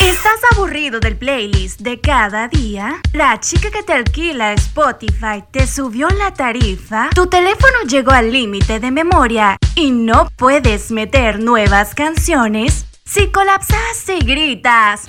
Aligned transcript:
¿Estás 0.00 0.40
aburrido 0.52 1.00
del 1.00 1.16
playlist 1.16 1.80
de 1.80 2.00
cada 2.00 2.48
día? 2.48 3.00
¿La 3.12 3.38
chica 3.40 3.70
que 3.70 3.82
te 3.82 3.92
alquila 3.92 4.52
Spotify 4.54 5.44
te 5.50 5.66
subió 5.66 6.08
la 6.08 6.32
tarifa? 6.32 7.10
¿Tu 7.14 7.26
teléfono 7.26 7.82
llegó 7.86 8.12
al 8.12 8.32
límite 8.32 8.80
de 8.80 8.90
memoria 8.90 9.56
y 9.74 9.90
no 9.90 10.28
puedes 10.36 10.90
meter 10.90 11.40
nuevas 11.40 11.94
canciones? 11.94 12.86
Si 13.04 13.28
colapsaste 13.28 14.16
y 14.16 14.24
gritas... 14.24 15.06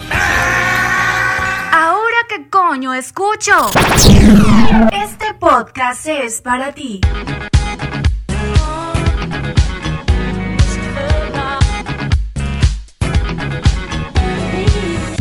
¿Ahora 1.71 2.17
qué 2.27 2.49
coño 2.49 2.93
escucho? 2.93 3.53
Este 4.91 5.33
podcast 5.39 6.07
es 6.07 6.41
para 6.41 6.73
ti. 6.73 6.99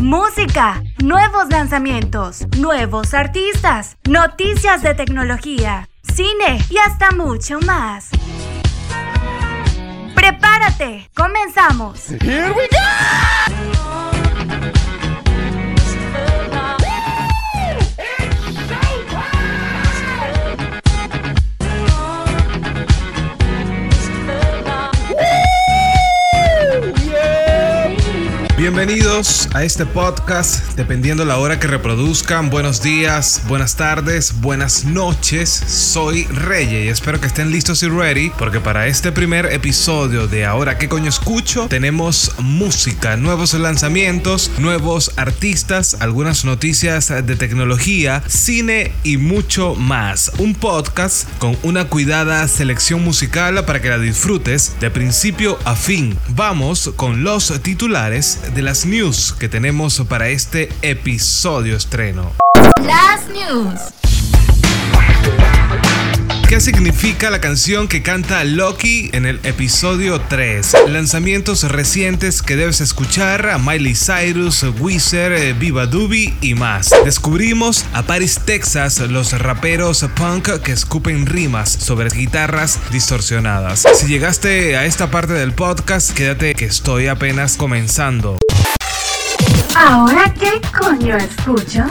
Música, 0.09 0.81
nuevos 1.03 1.49
lanzamientos, 1.51 2.47
nuevos 2.57 3.13
artistas, 3.13 3.95
noticias 4.05 4.81
de 4.81 4.95
tecnología, 4.95 5.87
cine 6.01 6.59
y 6.67 6.79
hasta 6.79 7.11
mucho 7.11 7.59
más. 7.59 8.09
Prepárate, 10.15 11.11
comenzamos. 11.13 12.09
Here 12.09 12.51
we 12.53 12.67
go! 12.71 13.88
Bienvenidos 28.71 29.49
a 29.55 29.63
este 29.63 29.87
podcast, 29.87 30.75
dependiendo 30.75 31.25
la 31.25 31.39
hora 31.39 31.59
que 31.59 31.65
reproduzcan. 31.65 32.51
Buenos 32.51 32.83
días, 32.83 33.41
buenas 33.47 33.75
tardes, 33.75 34.41
buenas 34.41 34.85
noches. 34.85 35.49
Soy 35.49 36.25
Reye 36.25 36.85
y 36.85 36.87
espero 36.87 37.19
que 37.19 37.25
estén 37.25 37.49
listos 37.49 37.81
y 37.81 37.87
ready 37.87 38.31
porque 38.37 38.59
para 38.59 38.85
este 38.85 39.11
primer 39.11 39.47
episodio 39.47 40.27
de 40.27 40.45
Ahora 40.45 40.77
qué 40.77 40.87
coño 40.87 41.09
escucho 41.09 41.65
tenemos 41.67 42.33
música, 42.37 43.17
nuevos 43.17 43.55
lanzamientos, 43.55 44.51
nuevos 44.59 45.13
artistas, 45.15 45.97
algunas 45.99 46.45
noticias 46.45 47.07
de 47.07 47.35
tecnología, 47.35 48.21
cine 48.27 48.91
y 49.01 49.17
mucho 49.17 49.73
más. 49.73 50.31
Un 50.37 50.53
podcast 50.53 51.27
con 51.39 51.57
una 51.63 51.85
cuidada 51.85 52.47
selección 52.47 53.03
musical 53.03 53.65
para 53.65 53.81
que 53.81 53.89
la 53.89 53.97
disfrutes 53.97 54.75
de 54.79 54.91
principio 54.91 55.57
a 55.65 55.75
fin. 55.75 56.15
Vamos 56.29 56.91
con 56.95 57.23
los 57.23 57.51
titulares 57.63 58.39
de 58.53 58.58
las 58.61 58.85
news 58.85 59.33
que 59.37 59.47
tenemos 59.47 60.01
para 60.07 60.29
este 60.29 60.69
episodio 60.81 61.75
estreno. 61.75 62.31
Las 62.81 63.27
news. 63.29 64.08
¿Qué 66.49 66.59
significa 66.59 67.29
la 67.29 67.39
canción 67.39 67.87
que 67.87 68.01
canta 68.01 68.43
Loki 68.43 69.11
en 69.13 69.27
el 69.27 69.39
episodio 69.43 70.19
3? 70.19 70.77
Lanzamientos 70.87 71.61
recientes 71.61 72.41
que 72.41 72.55
debes 72.55 72.81
escuchar 72.81 73.47
a 73.51 73.59
Miley 73.59 73.93
Cyrus, 73.93 74.63
Weezer, 74.79 75.31
eh, 75.31 75.53
Viva 75.53 75.85
Doobie 75.85 76.33
y 76.41 76.55
más. 76.55 76.89
Descubrimos 77.05 77.85
a 77.93 78.01
Paris, 78.01 78.41
Texas, 78.43 78.97
los 78.99 79.39
raperos 79.39 80.03
punk 80.15 80.49
que 80.63 80.71
escupen 80.71 81.27
rimas 81.27 81.69
sobre 81.69 82.09
guitarras 82.09 82.79
distorsionadas. 82.91 83.85
Si 83.93 84.07
llegaste 84.07 84.75
a 84.75 84.85
esta 84.85 85.11
parte 85.11 85.33
del 85.33 85.53
podcast, 85.53 86.09
quédate 86.13 86.55
que 86.55 86.65
estoy 86.65 87.09
apenas 87.09 87.57
comenzando. 87.57 88.39
¿Ahora 89.75 90.33
qué 90.33 90.59
coño 90.75 91.15
escucho? 91.15 91.85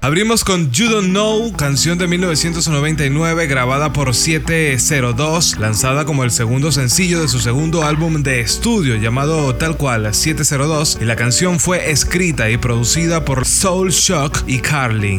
Abrimos 0.00 0.44
con 0.44 0.70
You 0.70 0.88
Don't 0.88 1.08
Know, 1.08 1.52
canción 1.54 1.98
de 1.98 2.06
1999 2.06 3.48
grabada 3.48 3.92
por 3.92 4.14
702, 4.14 5.58
lanzada 5.58 6.04
como 6.04 6.22
el 6.22 6.30
segundo 6.30 6.70
sencillo 6.70 7.20
de 7.20 7.26
su 7.26 7.40
segundo 7.40 7.82
álbum 7.82 8.22
de 8.22 8.38
estudio 8.38 8.94
llamado 8.94 9.56
tal 9.56 9.76
cual 9.76 10.14
702 10.14 10.98
y 11.00 11.04
la 11.04 11.16
canción 11.16 11.58
fue 11.58 11.90
escrita 11.90 12.48
y 12.48 12.58
producida 12.58 13.24
por 13.24 13.44
Soul 13.44 13.90
Shock 13.90 14.44
y 14.46 14.60
Carlin. 14.60 15.18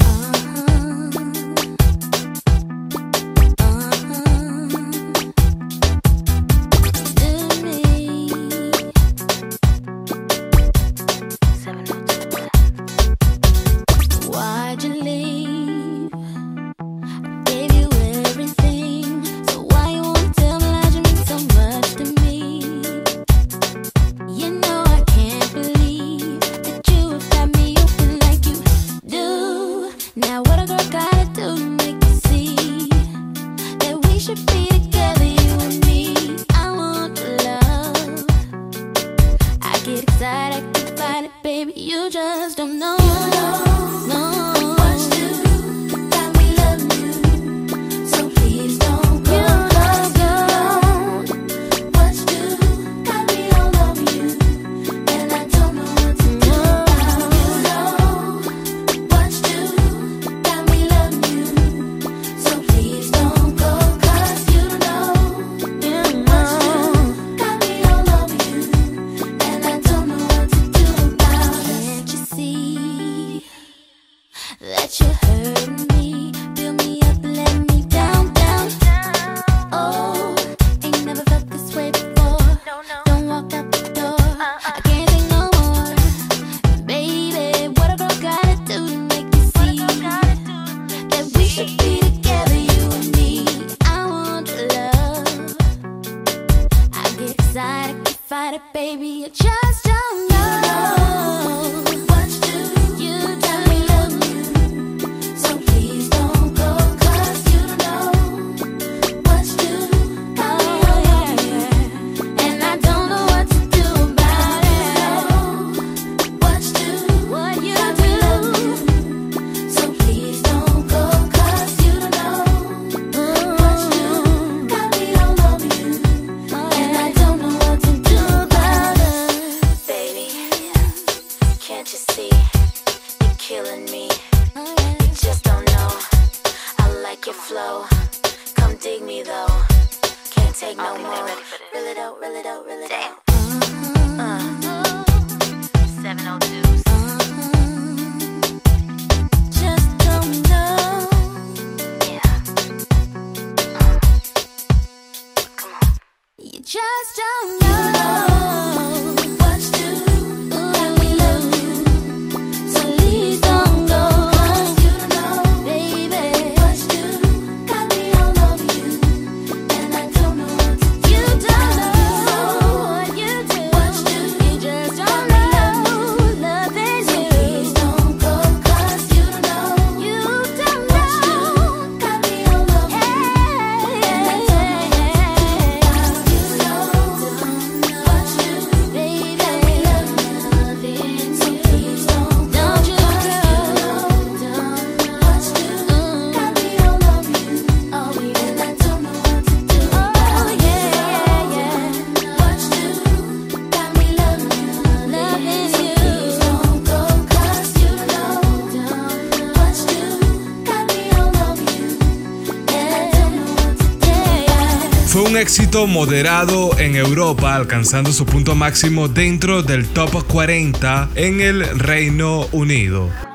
Éxito 215.39 215.87
moderado 215.87 216.77
en 216.79 216.97
Europa, 216.97 217.55
alcanzando 217.55 218.11
su 218.11 218.25
punto 218.25 218.55
máximo 218.55 219.07
dentro 219.07 219.63
del 219.63 219.87
top 219.87 220.27
40 220.27 221.11
en 221.15 221.39
el 221.39 221.79
Reino 221.79 222.47
Unido. 222.51 223.28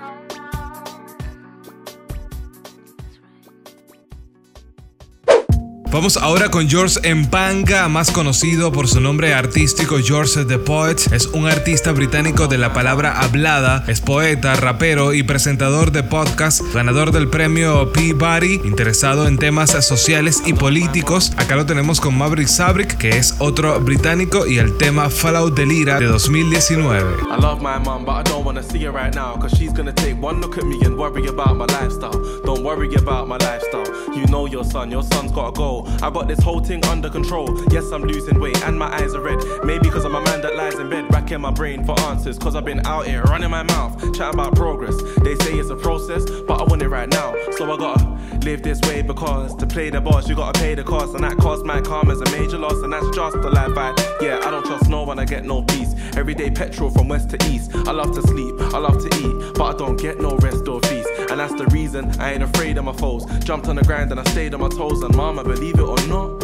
Vamos 5.94 6.16
ahora 6.16 6.50
con 6.50 6.68
George 6.68 6.98
Empanga, 7.04 7.86
más 7.86 8.10
conocido 8.10 8.72
por 8.72 8.88
su 8.88 9.00
nombre 9.00 9.32
artístico 9.32 9.98
George 10.02 10.44
the 10.44 10.58
Poet. 10.58 10.96
Es 11.12 11.26
un 11.28 11.46
artista 11.46 11.92
británico 11.92 12.48
de 12.48 12.58
la 12.58 12.72
palabra 12.72 13.20
hablada, 13.20 13.84
es 13.86 14.00
poeta, 14.00 14.56
rapero 14.56 15.14
y 15.14 15.22
presentador 15.22 15.92
de 15.92 16.02
podcast, 16.02 16.62
ganador 16.74 17.12
del 17.12 17.28
premio 17.28 17.92
Peabody, 17.92 18.60
interesado 18.64 19.28
en 19.28 19.38
temas 19.38 19.70
sociales 19.86 20.42
y 20.44 20.54
políticos. 20.54 21.32
Acá 21.36 21.54
lo 21.54 21.64
tenemos 21.64 22.00
con 22.00 22.18
Maverick 22.18 22.48
Sabrick, 22.48 22.96
que 22.96 23.10
es 23.10 23.36
otro 23.38 23.78
británico, 23.78 24.48
y 24.48 24.58
el 24.58 24.76
tema 24.76 25.08
Fallout 25.10 25.54
de 25.54 25.64
Lira 25.64 26.00
de 26.00 26.06
2019. 26.06 27.22
I 27.22 27.40
love 27.40 27.62
my 27.62 27.78
mum, 27.78 28.04
but 28.04 28.16
I 28.16 28.32
don't 28.32 28.44
see 28.64 28.84
her 28.84 28.90
right 28.90 29.14
now. 29.14 29.38
She's 29.46 29.72
gonna 29.72 29.92
take 29.92 30.16
one 30.20 30.40
look 30.40 30.58
at 30.58 30.64
me 30.64 30.84
and 30.84 30.96
worry 30.96 31.28
about 31.28 31.56
my 31.56 31.66
lifestyle. 31.66 32.20
Don't 32.44 32.64
worry 32.64 32.92
about 32.96 33.28
my 33.28 33.36
lifestyle. 33.36 33.86
You 34.12 34.26
know 34.26 34.46
your 34.46 34.64
son, 34.64 34.90
your 34.90 35.04
son's 35.04 35.30
gotta 35.30 35.52
go. 35.52 35.83
I 36.02 36.10
got 36.10 36.28
this 36.28 36.40
whole 36.40 36.60
thing 36.60 36.84
under 36.86 37.08
control. 37.08 37.48
Yes, 37.70 37.90
I'm 37.90 38.02
losing 38.02 38.38
weight 38.38 38.62
and 38.64 38.78
my 38.78 38.92
eyes 38.94 39.14
are 39.14 39.20
red. 39.20 39.38
Maybe 39.64 39.90
cause 39.90 40.04
I'm 40.04 40.14
a 40.14 40.20
man 40.22 40.40
that 40.42 40.56
lies 40.56 40.78
in 40.78 40.90
bed, 40.90 41.12
racking 41.12 41.40
my 41.40 41.50
brain 41.50 41.84
for 41.84 41.98
answers. 42.00 42.38
Cause 42.38 42.54
I've 42.54 42.64
been 42.64 42.84
out 42.86 43.06
here 43.06 43.22
running 43.22 43.50
my 43.50 43.62
mouth, 43.62 43.98
chatting 44.14 44.40
about 44.40 44.54
progress. 44.56 44.96
They 45.22 45.34
say 45.36 45.54
it's 45.54 45.70
a 45.70 45.76
process, 45.76 46.28
but 46.42 46.60
I 46.60 46.64
want 46.64 46.82
it 46.82 46.88
right 46.88 47.08
now. 47.08 47.34
So 47.52 47.72
I 47.72 47.76
gotta 47.76 48.04
live 48.44 48.62
this 48.62 48.80
way 48.82 49.02
because 49.02 49.54
to 49.56 49.66
play 49.66 49.90
the 49.90 50.00
boss, 50.00 50.28
you 50.28 50.34
gotta 50.36 50.58
pay 50.58 50.74
the 50.74 50.84
cost. 50.84 51.14
And 51.14 51.24
that 51.24 51.36
cost 51.38 51.64
my 51.64 51.80
come 51.80 52.10
as 52.10 52.20
a 52.20 52.30
major 52.30 52.58
loss. 52.58 52.82
And 52.82 52.92
that's 52.92 53.08
just 53.10 53.40
the 53.40 53.50
life 53.50 53.76
I, 53.76 53.94
yeah, 54.20 54.40
I 54.42 54.50
don't 54.50 54.64
trust 54.64 54.88
no 54.88 55.02
one, 55.02 55.18
I 55.18 55.24
get 55.24 55.44
no 55.44 55.62
peace. 55.62 55.94
Everyday 56.16 56.50
petrol 56.50 56.90
from 56.90 57.08
west 57.08 57.30
to 57.30 57.36
east. 57.50 57.74
I 57.74 57.92
love 57.92 58.14
to 58.14 58.22
sleep, 58.22 58.54
I 58.74 58.78
love 58.78 59.00
to 59.02 59.08
eat, 59.18 59.54
but 59.54 59.74
I 59.74 59.78
don't 59.78 59.96
get 59.96 60.20
no 60.20 60.36
rest 60.38 60.68
or 60.68 60.80
feast. 60.82 61.03
And 61.34 61.40
that's 61.40 61.54
the 61.54 61.66
reason 61.74 62.08
I 62.20 62.34
ain't 62.34 62.44
afraid 62.44 62.78
of 62.78 62.84
my 62.84 62.92
foes. 62.92 63.24
Jumped 63.40 63.66
on 63.66 63.74
the 63.74 63.82
grind 63.82 64.12
and 64.12 64.20
I 64.20 64.24
stayed 64.30 64.54
on 64.54 64.60
my 64.60 64.68
toes. 64.68 65.02
And 65.02 65.16
mama, 65.16 65.42
believe 65.42 65.74
it 65.74 65.80
or 65.80 65.96
not, 66.06 66.38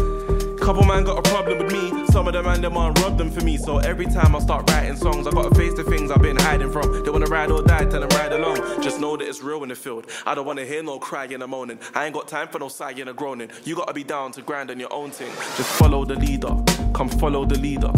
couple 0.58 0.82
man 0.82 1.04
got 1.04 1.16
a 1.16 1.30
problem 1.30 1.58
with 1.58 1.72
me. 1.72 2.06
Some 2.08 2.26
of 2.26 2.32
them 2.32 2.44
man 2.44 2.60
them 2.60 2.74
want 2.74 2.98
rub 2.98 3.16
them 3.16 3.30
for 3.30 3.40
me. 3.44 3.56
So 3.56 3.78
every 3.78 4.06
time 4.06 4.34
I 4.34 4.40
start 4.40 4.68
writing 4.68 4.96
songs, 4.96 5.28
I 5.28 5.30
gotta 5.30 5.54
face 5.54 5.74
the 5.74 5.84
things 5.84 6.10
I've 6.10 6.20
been 6.22 6.36
hiding 6.36 6.72
from. 6.72 7.04
They 7.04 7.10
wanna 7.10 7.26
ride 7.26 7.52
or 7.52 7.62
die, 7.62 7.84
tell 7.84 8.00
them 8.00 8.08
ride 8.18 8.32
along. 8.32 8.82
Just 8.82 8.98
know 8.98 9.16
that 9.16 9.28
it's 9.28 9.44
real 9.44 9.62
in 9.62 9.68
the 9.68 9.76
field. 9.76 10.10
I 10.26 10.34
don't 10.34 10.44
wanna 10.44 10.64
hear 10.64 10.82
no 10.82 10.98
crying 10.98 11.40
or 11.40 11.46
moaning. 11.46 11.78
I 11.94 12.06
ain't 12.06 12.14
got 12.14 12.26
time 12.26 12.48
for 12.48 12.58
no 12.58 12.66
sighing 12.66 13.06
or 13.06 13.12
groaning. 13.12 13.48
You 13.62 13.76
gotta 13.76 13.94
be 13.94 14.02
down 14.02 14.32
to 14.32 14.42
grind 14.42 14.72
on 14.72 14.80
your 14.80 14.92
own 14.92 15.12
thing. 15.12 15.30
Just 15.56 15.70
follow 15.78 16.04
the 16.04 16.16
leader, 16.16 16.56
come 16.94 17.08
follow 17.08 17.44
the 17.44 17.58
leader. 17.60 17.92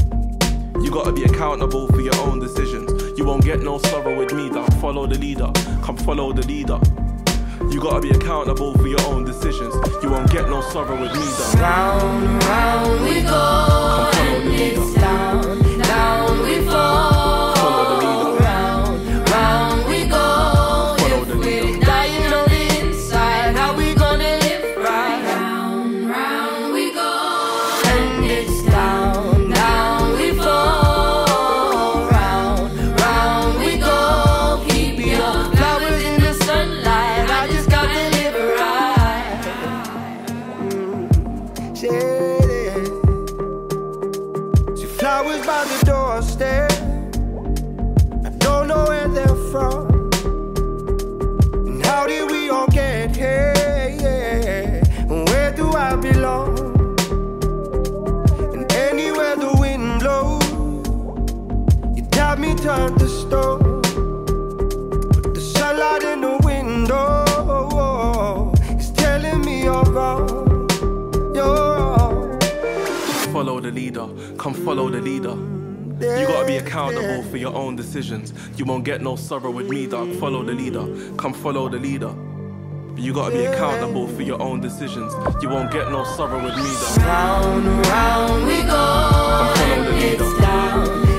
You 0.82 0.90
gotta 0.90 1.12
be 1.12 1.24
accountable 1.24 1.86
for 1.88 2.00
your 2.00 2.16
own 2.20 2.38
decisions. 2.40 3.16
You 3.18 3.24
won't 3.24 3.44
get 3.44 3.60
no 3.60 3.78
sorrow 3.78 4.16
with 4.16 4.32
me, 4.32 4.48
dog. 4.50 4.72
Follow 4.80 5.06
the 5.06 5.18
leader, 5.18 5.50
come 5.82 5.96
follow 5.96 6.32
the 6.32 6.46
leader. 6.46 6.78
You 7.70 7.80
gotta 7.80 8.00
be 8.00 8.10
accountable 8.10 8.74
for 8.74 8.88
your 8.88 9.00
own 9.06 9.24
decisions. 9.24 9.74
You 10.02 10.10
won't 10.10 10.30
get 10.30 10.48
no 10.48 10.60
sorrow 10.60 11.00
with 11.00 11.12
me, 11.14 11.24
dog. 11.38 11.54
Round, 11.60 12.44
round 12.44 13.02
we 13.04 13.22
go, 13.22 14.10
Come 14.10 14.10
follow 14.10 14.40
the 14.40 14.50
leader. 14.50 15.00
down 15.00 15.71
come 74.42 74.54
follow 74.54 74.90
the 74.90 75.00
leader. 75.00 75.36
You 76.00 76.26
gotta 76.26 76.44
be 76.44 76.56
accountable 76.56 77.22
for 77.30 77.36
your 77.36 77.54
own 77.54 77.76
decisions. 77.76 78.34
You 78.56 78.64
won't 78.64 78.84
get 78.84 79.00
no 79.00 79.14
sorrow 79.14 79.52
with 79.52 79.68
me, 79.68 79.86
dog. 79.86 80.12
Follow 80.16 80.42
the 80.42 80.52
leader, 80.52 80.84
come 81.16 81.32
follow 81.32 81.68
the 81.68 81.78
leader. 81.78 82.12
You 82.96 83.14
gotta 83.14 83.36
be 83.36 83.44
accountable 83.44 84.08
for 84.08 84.22
your 84.22 84.42
own 84.42 84.60
decisions. 84.60 85.14
You 85.40 85.48
won't 85.48 85.70
get 85.70 85.92
no 85.92 86.02
sorrow 86.02 86.42
with 86.42 86.56
me, 86.56 86.72
dog. 86.72 86.98
Round, 86.98 87.86
round 87.86 88.46
we 88.46 88.62
go, 88.62 88.82
Come 89.38 89.54
follow 89.54 89.84
the 89.84 89.92
leader. 89.92 91.11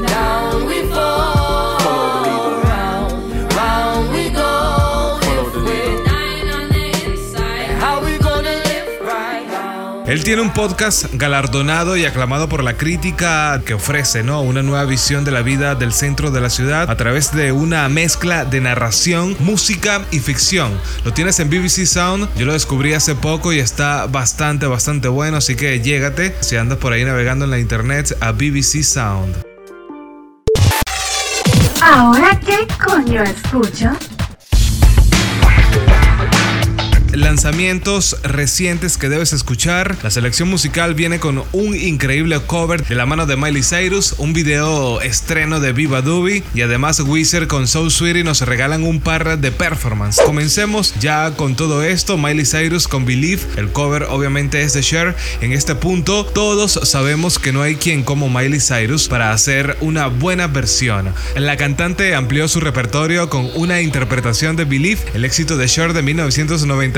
Él 10.05 10.21
tiene 10.25 10.41
un 10.41 10.51
podcast 10.51 11.05
galardonado 11.13 11.95
y 11.95 12.03
aclamado 12.03 12.49
por 12.49 12.61
la 12.61 12.73
crítica 12.75 13.61
que 13.65 13.73
ofrece 13.73 14.21
¿no? 14.21 14.41
una 14.41 14.61
nueva 14.61 14.83
visión 14.83 15.23
de 15.23 15.31
la 15.31 15.41
vida 15.43 15.75
del 15.75 15.93
centro 15.93 16.29
de 16.29 16.41
la 16.41 16.49
ciudad 16.49 16.91
a 16.91 16.97
través 16.97 17.33
de 17.33 17.53
una 17.53 17.87
mezcla 17.87 18.43
de 18.43 18.59
narración, 18.59 19.37
música 19.39 20.01
y 20.11 20.19
ficción. 20.19 20.77
Lo 21.05 21.13
tienes 21.13 21.39
en 21.39 21.49
BBC 21.49 21.85
Sound, 21.85 22.27
yo 22.35 22.45
lo 22.45 22.51
descubrí 22.51 22.93
hace 22.93 23.15
poco 23.15 23.53
y 23.53 23.59
está 23.59 24.05
bastante, 24.07 24.65
bastante 24.65 25.07
bueno, 25.07 25.37
así 25.37 25.55
que 25.55 25.79
llégate 25.79 26.35
si 26.41 26.57
andas 26.57 26.79
por 26.79 26.91
ahí 26.91 27.05
navegando 27.05 27.45
en 27.45 27.51
la 27.51 27.59
internet 27.59 28.17
a 28.19 28.33
BBC 28.33 28.83
Sound. 28.83 29.37
¿Ahora 31.81 32.37
qué 32.45 32.67
coño 32.77 33.23
escucho? 33.23 33.89
Lanzamientos 37.13 38.17
recientes 38.23 38.97
que 38.97 39.07
debes 39.07 39.33
escuchar. 39.33 39.95
La 40.01 40.09
selección 40.09 40.49
musical 40.49 40.95
viene 40.95 41.19
con 41.19 41.43
un 41.51 41.75
increíble 41.75 42.39
cover 42.47 42.83
de 42.83 42.95
la 42.95 43.05
mano 43.05 43.27
de 43.27 43.35
Miley 43.35 43.61
Cyrus, 43.61 44.15
un 44.17 44.33
video 44.33 44.99
estreno 44.99 45.59
de 45.59 45.73
Viva 45.73 46.01
Doobie 46.01 46.43
y 46.55 46.61
además 46.61 46.99
Wizard 47.01 47.45
con 47.45 47.67
So 47.67 47.91
Sweetie 47.91 48.23
nos 48.23 48.41
regalan 48.41 48.83
un 48.83 48.99
par 48.99 49.37
de 49.37 49.51
performance. 49.51 50.19
Comencemos 50.25 50.95
ya 50.99 51.35
con 51.35 51.55
todo 51.55 51.83
esto. 51.83 52.17
Miley 52.17 52.45
Cyrus 52.47 52.87
con 52.87 53.05
Believe, 53.05 53.43
el 53.57 53.71
cover 53.71 54.07
obviamente 54.09 54.63
es 54.63 54.73
de 54.73 54.81
Cher. 54.81 55.15
En 55.41 55.51
este 55.53 55.75
punto 55.75 56.25
todos 56.25 56.79
sabemos 56.81 57.37
que 57.37 57.53
no 57.53 57.61
hay 57.61 57.75
quien 57.75 58.01
como 58.01 58.27
Miley 58.27 58.59
Cyrus 58.59 59.07
para 59.07 59.33
hacer 59.33 59.77
una 59.81 60.07
buena 60.07 60.47
versión. 60.47 61.13
La 61.35 61.57
cantante 61.57 62.15
amplió 62.15 62.47
su 62.47 62.59
repertorio 62.59 63.29
con 63.29 63.51
una 63.53 63.81
interpretación 63.81 64.55
de 64.55 64.65
Believe, 64.65 65.01
el 65.13 65.25
éxito 65.25 65.57
de 65.57 65.67
Cher 65.67 65.93
de 65.93 66.01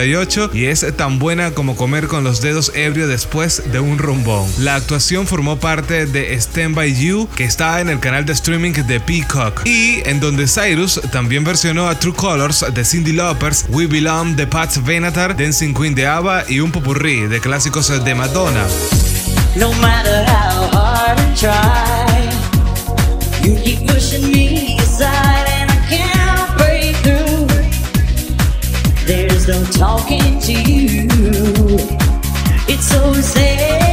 1998 0.05 0.51
y 0.53 0.65
es 0.65 0.85
tan 0.95 1.19
buena 1.19 1.51
como 1.51 1.75
comer 1.75 2.07
con 2.07 2.23
los 2.23 2.41
dedos 2.41 2.71
ebrio 2.75 3.07
después 3.07 3.71
de 3.71 3.79
un 3.79 3.97
rumbón. 3.97 4.47
La 4.59 4.75
actuación 4.75 5.25
formó 5.25 5.57
parte 5.57 6.05
de 6.05 6.33
Stand 6.35 6.75
By 6.75 6.95
You 6.95 7.27
que 7.35 7.43
está 7.43 7.81
en 7.81 7.89
el 7.89 7.99
canal 7.99 8.25
de 8.25 8.33
streaming 8.33 8.73
de 8.73 8.99
Peacock 8.99 9.65
y 9.65 10.01
en 10.05 10.19
donde 10.19 10.47
Cyrus 10.47 11.01
también 11.11 11.43
versionó 11.43 11.87
a 11.87 11.97
True 11.99 12.13
Colors 12.13 12.65
de 12.73 12.85
Cindy 12.85 13.13
Lauper's 13.13 13.65
We 13.69 13.87
Belong 13.87 14.35
de 14.35 14.47
Pat 14.47 14.77
Benatar, 14.85 15.35
Dancing 15.35 15.73
Queen 15.73 15.95
de 15.95 16.05
ABBA 16.07 16.45
y 16.49 16.59
un 16.59 16.71
popurrí 16.71 17.21
de 17.27 17.39
clásicos 17.39 17.87
de 18.03 18.15
Madonna. 18.15 18.65
No 19.55 19.71
matter 19.73 20.25
how 20.27 20.69
hard 20.71 21.17
I 21.19 21.33
try, 21.35 22.29
you 23.41 23.55
keep 23.63 23.87
pushing 23.87 24.31
me 24.31 24.74
No 29.47 29.63
talking 29.65 30.39
to 30.39 30.53
you. 30.53 31.07
It's 32.67 32.87
so 32.87 33.13
sad 33.13 33.84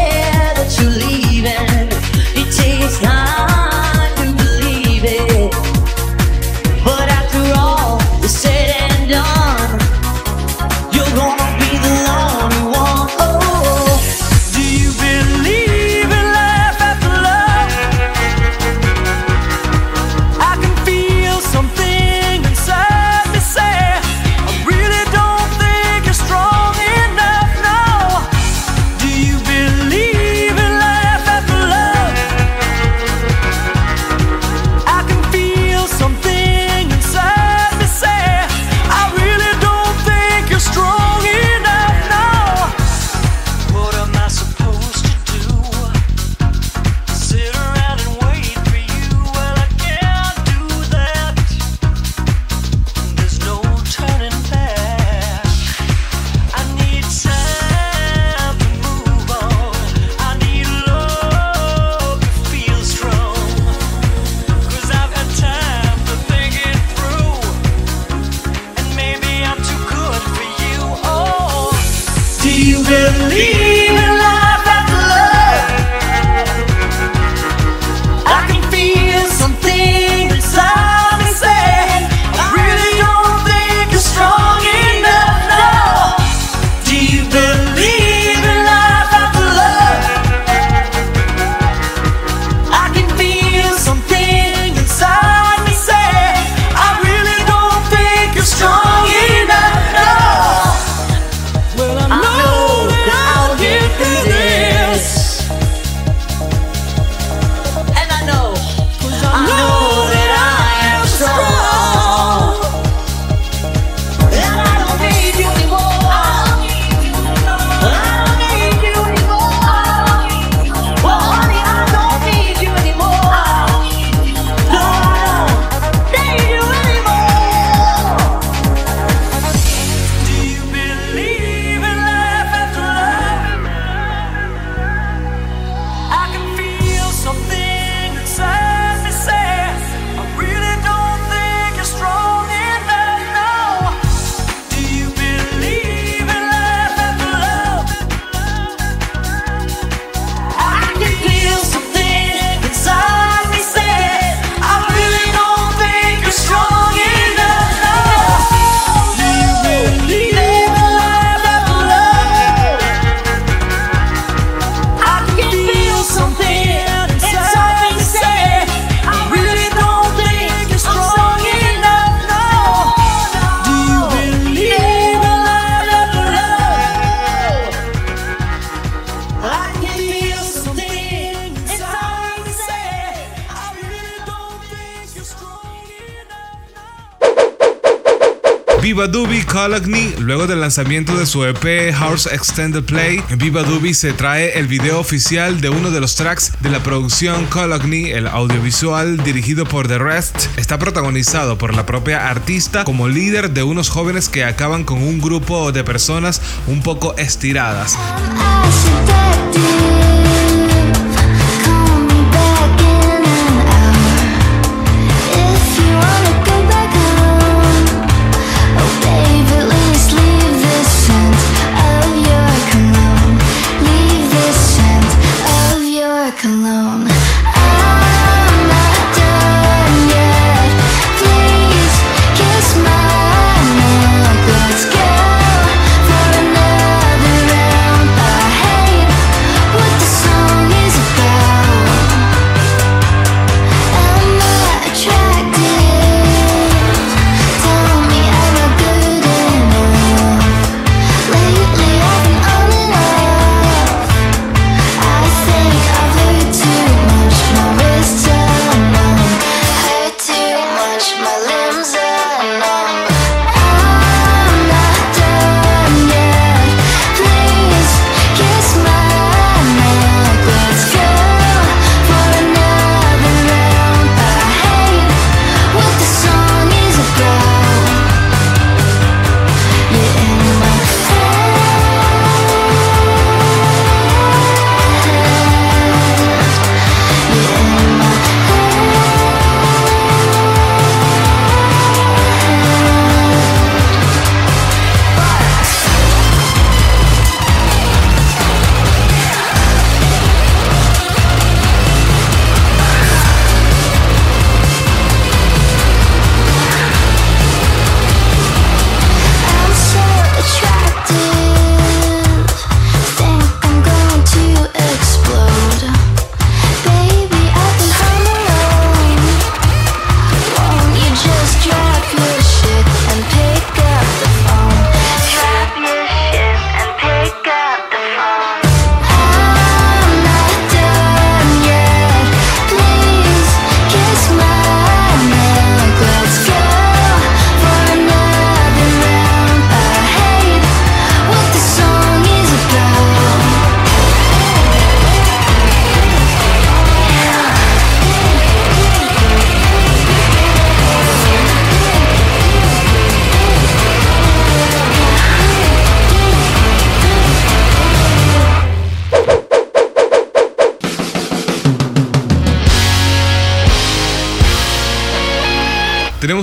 Viva 188.83 189.07
Doobie 189.07 189.47
Cologne, 189.47 190.12
luego 190.19 190.49
del 190.49 190.61
lanzamiento 190.61 191.17
de 191.17 191.25
su 191.25 191.45
EP 191.45 191.95
House 191.95 192.27
Extended 192.27 192.83
Play, 192.83 193.23
Viva 193.37 193.62
Doobie 193.62 193.95
se 193.95 194.12
trae 194.12 194.59
el 194.59 194.67
video 194.67 194.99
oficial 194.99 195.61
de 195.61 195.69
uno 195.69 195.93
de 195.93 196.01
los 196.01 196.17
tracks 196.17 196.53
de 196.59 196.69
la 196.69 196.83
producción 196.83 197.47
Cologne, 197.47 198.11
el 198.11 198.27
audiovisual 198.27 199.19
dirigido 199.19 199.67
por 199.67 199.87
The 199.87 199.99
Rest. 199.99 200.49
Está 200.57 200.81
protagonizado 200.81 201.57
por 201.59 201.77
la 201.77 201.87
propia 201.87 202.29
artista 202.29 202.83
como 202.83 203.07
líder 203.07 203.51
de 203.51 203.62
unos 203.62 203.89
jóvenes 203.89 204.29
que 204.29 204.43
acaban 204.43 204.83
con 204.83 205.01
un 205.01 205.21
grupo 205.21 205.71
de 205.71 205.85
personas 205.85 206.43
un 206.67 206.83
poco 206.83 207.17
estiradas. 207.17 207.97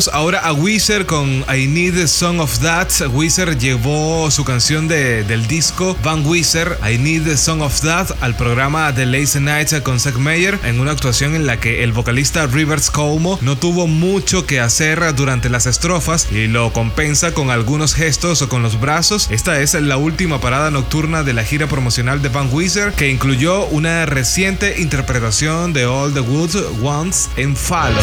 Ahora 0.07 0.39
a 0.39 0.53
Weezer 0.53 1.05
con 1.05 1.43
I 1.53 1.67
Need 1.67 2.01
a 2.03 2.07
Song 2.07 2.39
of 2.39 2.59
That. 2.59 2.87
Weezer 3.11 3.57
llevó 3.57 4.31
su 4.31 4.45
canción 4.45 4.87
de- 4.87 5.23
del 5.23 5.47
disco 5.47 5.97
Van 6.03 6.25
Weezer, 6.25 6.77
I 6.89 6.97
Need 6.97 7.27
a 7.29 7.35
Song 7.37 7.61
of 7.61 7.81
That, 7.81 8.11
al 8.21 8.35
programa 8.35 8.93
The 8.95 9.05
Lazy 9.05 9.39
Night 9.39 9.81
con 9.83 9.99
Zack 9.99 10.15
Meyer 10.17 10.57
en 10.63 10.79
una 10.79 10.91
actuación 10.91 11.35
en 11.35 11.45
la 11.45 11.59
que 11.59 11.83
el 11.83 11.91
vocalista 11.91 12.47
Rivers 12.47 12.89
Cuomo 12.91 13.37
no 13.41 13.57
tuvo 13.57 13.87
mucho 13.87 14.45
que 14.45 14.59
hacer 14.59 15.13
durante 15.15 15.49
las 15.49 15.65
estrofas 15.65 16.27
y 16.31 16.47
lo 16.47 16.71
compensa 16.71 17.33
con 17.33 17.49
algunos 17.49 17.93
gestos 17.93 18.41
o 18.41 18.49
con 18.49 18.61
los 18.63 18.79
brazos. 18.79 19.27
Esta 19.31 19.59
es 19.59 19.73
la 19.73 19.97
última 19.97 20.39
parada 20.39 20.71
nocturna 20.71 21.23
de 21.23 21.33
la 21.33 21.43
gira 21.43 21.67
promocional 21.67 22.21
de 22.21 22.29
Van 22.29 22.49
Weezer 22.51 22.93
que 22.93 23.09
incluyó 23.09 23.65
una 23.65 24.05
reciente 24.05 24.79
interpretación 24.79 25.73
de 25.73 25.85
All 25.85 26.13
the 26.13 26.19
Good 26.21 26.55
Ones 26.83 27.29
en 27.37 27.55
Follow. 27.55 27.97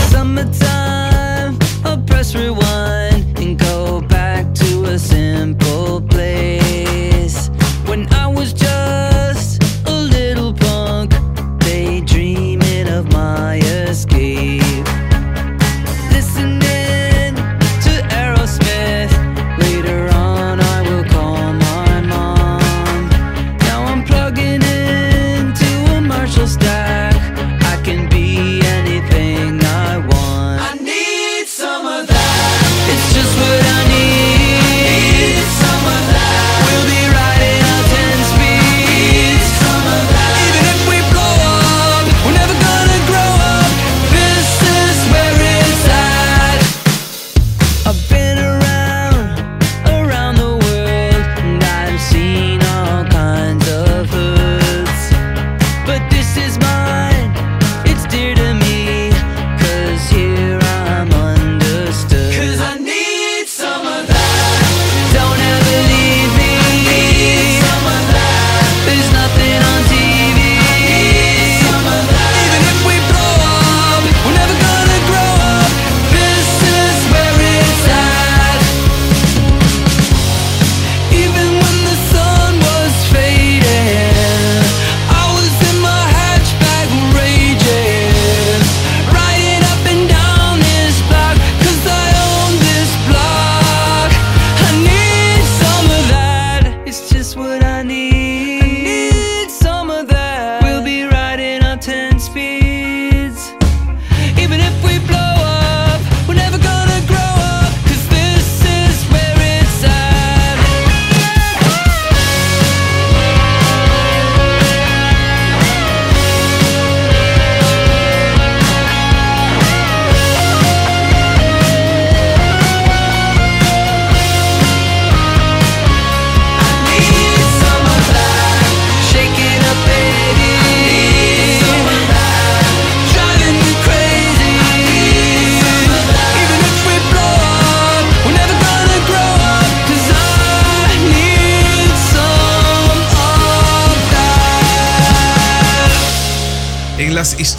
I'll 1.86 2.02
press 2.02 2.34
rewind 2.34 3.38
and 3.38 3.56
go 3.56 4.00
back 4.00 4.52
to 4.54 4.84
a 4.86 4.98
simple 4.98 5.65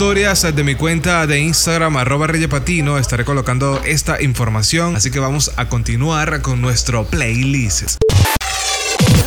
historias 0.07 0.55
de 0.55 0.63
mi 0.63 0.75
cuenta 0.75 1.27
de 1.27 1.41
Instagram, 1.41 1.97
arroba 1.97 2.27
reyepatino, 2.27 2.97
estaré 2.97 3.25
colocando 3.25 3.81
esta 3.85 4.21
información. 4.21 4.95
Así 4.95 5.11
que 5.11 5.19
vamos 5.19 5.51
a 5.57 5.67
continuar 5.67 6.41
con 6.41 6.61
nuestro 6.61 7.03
playlist. 7.03 7.97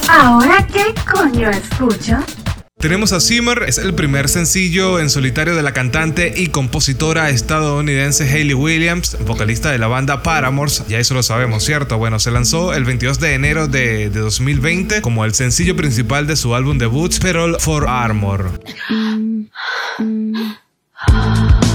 ¿Ahora 0.08 0.66
qué 0.72 0.94
coño 1.04 1.50
escucho? 1.50 2.16
Tenemos 2.78 3.12
a 3.12 3.20
Simmer, 3.20 3.64
es 3.68 3.76
el 3.76 3.92
primer 3.92 4.30
sencillo 4.30 4.98
en 5.00 5.10
solitario 5.10 5.54
de 5.54 5.62
la 5.62 5.74
cantante 5.74 6.32
y 6.34 6.46
compositora 6.46 7.28
estadounidense 7.28 8.24
Hayley 8.24 8.54
Williams, 8.54 9.18
vocalista 9.26 9.70
de 9.70 9.76
la 9.76 9.86
banda 9.86 10.22
Paramore. 10.22 10.72
Ya 10.88 10.98
eso 10.98 11.12
lo 11.12 11.22
sabemos, 11.22 11.62
¿cierto? 11.62 11.98
Bueno, 11.98 12.18
se 12.18 12.30
lanzó 12.30 12.72
el 12.72 12.84
22 12.84 13.20
de 13.20 13.34
enero 13.34 13.66
de, 13.66 14.08
de 14.08 14.20
2020 14.20 15.02
como 15.02 15.26
el 15.26 15.34
sencillo 15.34 15.76
principal 15.76 16.26
de 16.26 16.36
su 16.36 16.54
álbum 16.54 16.78
debut, 16.78 17.18
Peril 17.18 17.56
for 17.58 17.86
Armor. 17.86 18.58
Ah. 21.02 21.60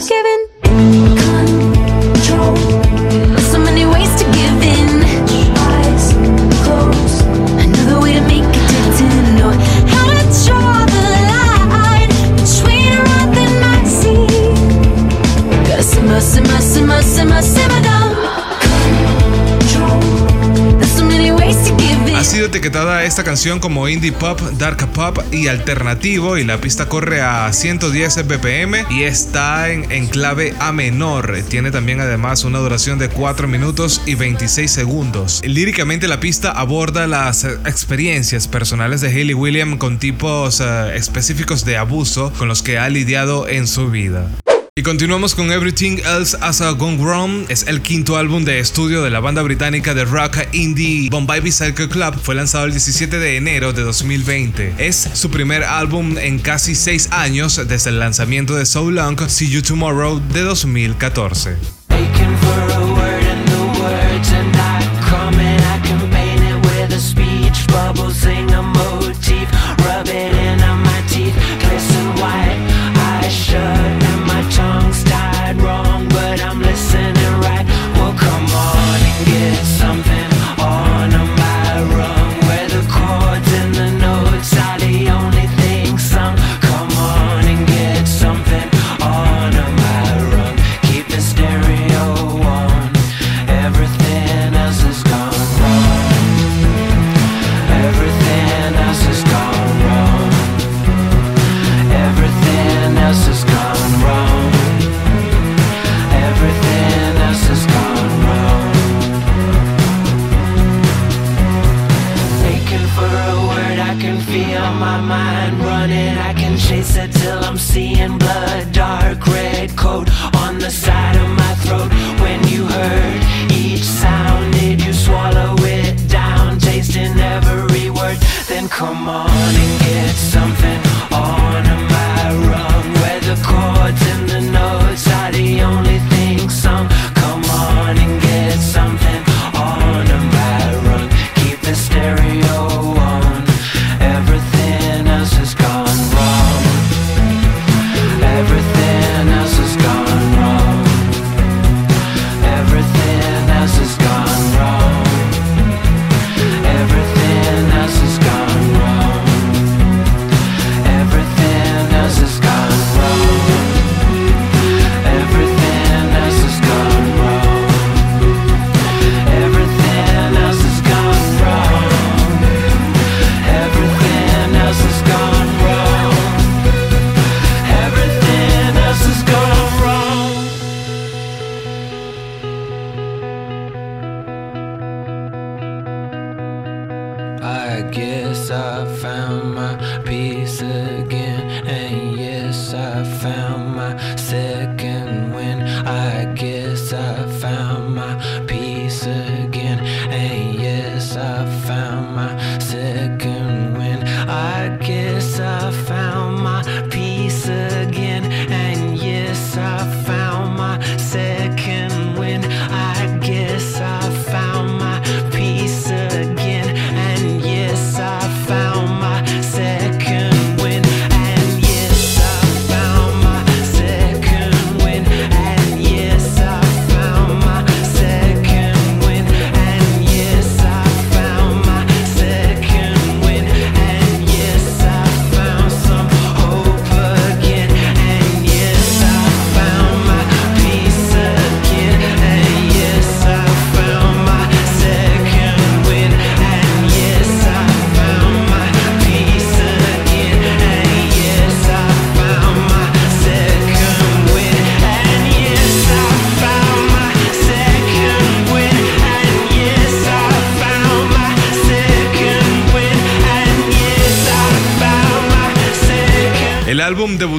Thanksgiving. 0.00 0.59
Canción 23.24 23.60
como 23.60 23.88
indie 23.88 24.12
pop, 24.12 24.40
dark 24.58 24.86
pop 24.92 25.18
y 25.32 25.48
alternativo 25.48 26.38
y 26.38 26.44
la 26.44 26.60
pista 26.60 26.88
corre 26.88 27.20
a 27.20 27.52
110 27.52 28.26
BPM 28.26 28.86
y 28.90 29.02
está 29.02 29.70
en, 29.70 29.90
en 29.90 30.06
clave 30.06 30.54
A 30.58 30.72
menor. 30.72 31.36
Tiene 31.48 31.70
también 31.70 32.00
además 32.00 32.44
una 32.44 32.58
duración 32.58 32.98
de 32.98 33.08
4 33.08 33.48
minutos 33.48 34.02
y 34.06 34.14
26 34.14 34.70
segundos. 34.70 35.40
Líricamente 35.44 36.08
la 36.08 36.20
pista 36.20 36.50
aborda 36.50 37.06
las 37.06 37.44
experiencias 37.44 38.48
personales 38.48 39.00
de 39.00 39.08
Hayley 39.08 39.34
Williams 39.34 39.78
con 39.78 39.98
tipos 39.98 40.60
eh, 40.60 40.96
específicos 40.96 41.64
de 41.64 41.76
abuso 41.76 42.32
con 42.38 42.48
los 42.48 42.62
que 42.62 42.78
ha 42.78 42.88
lidiado 42.88 43.48
en 43.48 43.66
su 43.66 43.90
vida. 43.90 44.28
Y 44.80 44.82
continuamos 44.82 45.34
con 45.34 45.52
Everything 45.52 45.98
Else 46.06 46.38
As 46.40 46.62
a 46.62 46.70
Gone 46.70 46.96
Wrong. 46.96 47.44
Es 47.50 47.66
el 47.68 47.82
quinto 47.82 48.16
álbum 48.16 48.46
de 48.46 48.60
estudio 48.60 49.02
de 49.02 49.10
la 49.10 49.20
banda 49.20 49.42
británica 49.42 49.92
de 49.92 50.06
rock 50.06 50.38
indie 50.52 51.10
Bombay 51.10 51.40
Bicycle 51.40 51.90
Club. 51.90 52.18
Fue 52.18 52.34
lanzado 52.34 52.64
el 52.64 52.70
17 52.70 53.18
de 53.18 53.36
enero 53.36 53.74
de 53.74 53.82
2020. 53.82 54.76
Es 54.78 54.96
su 55.12 55.30
primer 55.30 55.64
álbum 55.64 56.16
en 56.16 56.38
casi 56.38 56.74
6 56.74 57.10
años 57.12 57.60
desde 57.68 57.90
el 57.90 57.98
lanzamiento 57.98 58.54
de 58.54 58.64
So 58.64 58.90
Long, 58.90 59.20
See 59.28 59.50
You 59.50 59.60
Tomorrow 59.60 60.18
de 60.32 60.40
2014. 60.40 61.56
Aching 61.90 62.36
for 62.38 62.70
for 68.74 68.89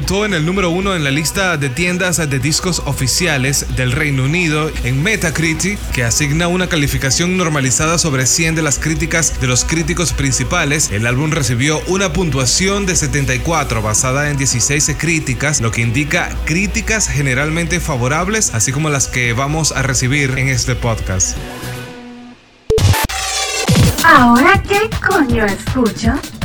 debutó 0.02 0.24
en 0.24 0.34
el 0.34 0.44
número 0.44 0.70
uno 0.70 0.96
en 0.96 1.04
la 1.04 1.12
lista 1.12 1.56
de 1.56 1.68
tiendas 1.68 2.16
de 2.16 2.38
discos 2.40 2.82
oficiales 2.86 3.76
del 3.76 3.92
Reino 3.92 4.24
Unido 4.24 4.68
en 4.82 5.00
Metacritic, 5.00 5.78
que 5.92 6.02
asigna 6.02 6.48
una 6.48 6.66
calificación 6.66 7.36
normalizada 7.36 7.98
sobre 7.98 8.26
100 8.26 8.56
de 8.56 8.62
las 8.62 8.80
críticas 8.80 9.40
de 9.40 9.46
los 9.46 9.64
críticos 9.64 10.12
principales. 10.12 10.90
El 10.90 11.06
álbum 11.06 11.30
recibió 11.30 11.80
una 11.86 12.12
puntuación 12.12 12.84
de 12.84 12.96
74 12.96 13.80
basada 13.80 14.28
en 14.28 14.36
16 14.38 14.96
críticas, 14.98 15.60
lo 15.60 15.70
que 15.70 15.82
indica 15.82 16.30
críticas 16.46 17.06
generalmente 17.06 17.78
favorables, 17.78 18.54
así 18.54 18.72
como 18.72 18.90
las 18.90 19.06
que 19.06 19.32
vamos 19.34 19.70
a 19.70 19.82
recibir 19.82 20.36
en 20.36 20.48
este 20.48 20.74
podcast. 20.74 21.36
¿Ahora 24.04 24.60
qué 24.68 24.90
coño 25.00 25.46
escucho? 25.46 26.41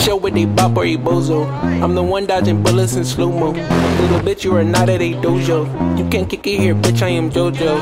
Chill 0.00 0.18
with 0.18 0.34
they 0.34 0.44
bop 0.46 0.76
or 0.76 0.84
a 0.84 0.96
bozo. 0.96 1.46
I'm 1.82 1.94
the 1.94 2.02
one 2.02 2.26
dodging 2.26 2.62
bullets 2.62 2.96
in 2.96 3.04
slow 3.04 3.30
mo. 3.30 3.50
Little 3.50 4.20
bitch, 4.20 4.44
you 4.44 4.56
are 4.56 4.64
not 4.64 4.88
at 4.88 5.00
a 5.00 5.12
dojo. 5.14 5.66
You 5.98 6.08
can't 6.08 6.28
kick 6.28 6.46
it 6.46 6.58
here, 6.58 6.74
bitch. 6.74 7.02
I 7.02 7.08
am 7.08 7.30
JoJo. 7.30 7.76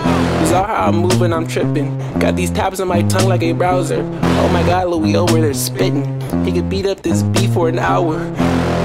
All 0.52 0.64
how 0.64 0.88
I'm 0.88 0.96
moving, 0.96 1.32
I'm 1.32 1.46
tripping. 1.46 1.96
Got 2.18 2.36
these 2.36 2.50
tabs 2.50 2.80
on 2.80 2.88
my 2.88 3.02
tongue 3.02 3.28
like 3.28 3.42
a 3.42 3.52
browser. 3.52 4.02
Oh 4.02 4.50
my 4.52 4.62
god, 4.64 4.88
Louis 4.88 5.16
O, 5.16 5.24
where 5.26 5.40
they're 5.40 5.54
spitting. 5.54 6.20
He 6.44 6.52
could 6.52 6.68
beat 6.68 6.86
up 6.86 7.02
this 7.02 7.22
beef 7.22 7.52
for 7.52 7.68
an 7.68 7.78
hour. 7.78 8.18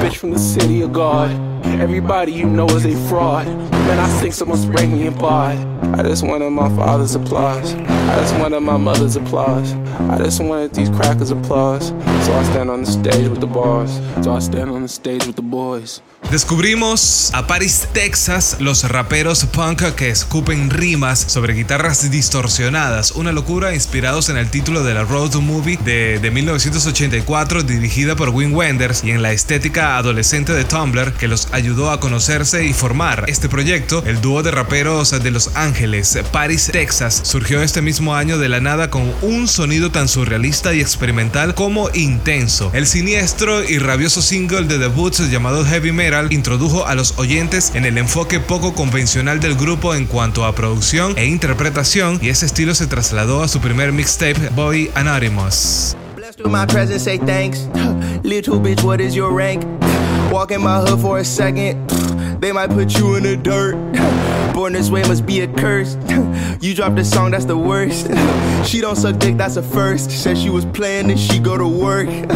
Bitch 0.02 0.18
from 0.18 0.32
the 0.32 0.40
city 0.40 0.82
of 0.82 0.94
God. 0.94 1.55
Everybody 1.80 2.32
you 2.32 2.46
know 2.46 2.68
is 2.68 2.86
a 2.86 2.96
fraud. 3.10 3.48
Man, 3.48 4.00
I 4.00 4.08
think 4.20 4.34
someone's 4.34 4.66
breaking 4.66 5.00
me 5.00 5.08
apart. 5.08 5.58
I 5.98 6.04
just 6.04 6.24
wanted 6.24 6.50
my 6.52 6.70
father's 6.76 7.16
applause. 7.16 7.74
I 7.74 8.20
just 8.22 8.36
wanted 8.40 8.62
my 8.62 8.78
mother's 8.78 9.16
applause. 9.16 9.74
I 10.10 10.18
just 10.18 10.42
wanted 10.42 10.74
these 10.74 10.90
crackers' 10.90 11.32
applause. 11.32 11.90
So 12.26 12.34
I 12.34 12.44
stand 12.44 12.70
on 12.70 12.82
the 12.84 12.92
stage 12.92 13.28
with 13.28 13.42
the 13.42 13.48
bars. 13.48 13.92
So 14.24 14.34
I 14.34 14.40
stand 14.40 14.70
on 14.72 14.84
the 14.84 14.88
stage 14.88 15.26
with 15.26 15.36
the 15.36 15.42
boys. 15.42 16.02
Descubrimos 16.32 17.32
a 17.36 17.46
Paris, 17.46 17.88
Texas, 17.94 18.58
los 18.60 18.84
raperos 18.90 19.46
punk 19.46 19.84
que 19.96 20.10
escupen 20.10 20.72
rimas 20.72 21.20
sobre 21.20 21.54
guitarras 21.54 22.10
distorsionadas, 22.10 23.12
una 23.12 23.32
locura 23.32 23.76
inspirados 23.76 24.30
en 24.30 24.38
el 24.38 24.50
título 24.50 24.84
de 24.84 24.96
la 24.96 25.04
Road 25.04 25.30
to 25.30 25.42
Movie 25.42 25.78
de, 25.78 26.20
de 26.20 26.32
1984 26.32 27.62
dirigida 27.62 28.16
por 28.16 28.30
Wim 28.30 28.56
Wenders 28.56 29.04
y 29.04 29.12
en 29.12 29.22
la 29.22 29.34
estética 29.34 29.98
adolescente 29.98 30.52
de 30.54 30.66
Tumblr 30.66 31.14
que 31.14 31.28
los 31.28 31.48
ayudó 31.56 31.90
a 31.90 32.00
conocerse 32.00 32.66
y 32.66 32.74
formar 32.74 33.24
este 33.28 33.50
proyecto. 33.50 34.04
El 34.06 34.22
dúo 34.22 34.44
de 34.44 34.52
raperos 34.52 35.12
de 35.12 35.32
Los 35.32 35.56
Ángeles, 35.56 36.20
Paris, 36.32 36.70
Texas, 36.72 37.22
surgió 37.24 37.62
este 37.62 37.82
mismo 37.82 38.14
año 38.14 38.38
de 38.38 38.50
la 38.50 38.60
nada 38.60 38.90
con 38.90 39.14
un 39.22 39.48
sonido 39.48 39.90
tan 39.90 40.08
surrealista 40.08 40.74
y 40.74 40.82
experimental 40.82 41.56
como 41.56 41.90
intenso. 41.94 42.70
El 42.74 42.88
siniestro 42.88 43.64
y 43.64 43.78
rabioso 43.78 44.22
single 44.22 44.64
de 44.64 44.78
debut 44.78 45.16
llamado 45.32 45.64
Heavy 45.64 45.92
Metal 45.92 46.34
introdujo 46.34 46.86
a 46.88 46.96
los 46.96 47.18
oyentes 47.18 47.72
en 47.76 47.86
el 47.86 47.98
enfoque 47.98 48.40
poco 48.40 48.74
convencional 48.74 49.40
del 49.40 49.56
grupo 49.56 49.96
en 49.96 50.08
cuanto 50.08 50.46
a 50.46 50.56
producción 50.56 51.14
e 51.18 51.26
interpretación 51.26 52.20
y 52.22 52.30
ese 52.30 52.48
estilo 52.48 52.76
se 52.76 52.88
trasladó 52.88 53.44
a 53.44 53.48
su 53.48 53.62
primer 53.62 53.92
mixtape 53.92 54.50
Boy 54.50 54.92
Anonymous. 54.96 55.96
Blessed 56.16 56.42
with 56.42 56.52
my 56.52 56.66
presence, 56.66 57.04
say 57.04 57.18
thanks. 57.18 57.68
Little 58.24 58.60
bitch, 58.60 58.84
what 58.84 59.00
is 59.00 59.16
your 59.16 59.32
rank? 59.32 59.64
Walk 60.32 60.52
in 60.52 60.62
my 60.62 60.82
hood 60.82 61.00
for 61.00 61.20
a 61.20 61.26
second, 61.26 61.90
they 62.42 62.52
might 62.52 62.70
put 62.70 62.98
you 62.98 63.16
in 63.16 63.24
the 63.24 63.38
dirt. 63.38 63.76
Born 64.54 64.74
this 64.74 64.90
way 64.90 65.02
must 65.04 65.26
be 65.26 65.42
a 65.42 65.48
curse. 65.48 65.96
You 66.62 66.74
dropped 66.74 66.98
a 67.00 67.06
song, 67.06 67.32
that's 67.32 67.46
the 67.46 67.58
worst. 67.58 68.10
She 68.66 68.82
don't 68.82 68.96
suck 68.96 69.20
dick, 69.20 69.38
that's 69.38 69.58
a 69.58 69.62
first. 69.62 70.10
Said 70.10 70.40
she 70.40 70.50
was 70.50 70.66
playing 70.66 71.12
and 71.12 71.20
she 71.20 71.38
go 71.38 71.56
to 71.56 71.68
work. 71.68 72.08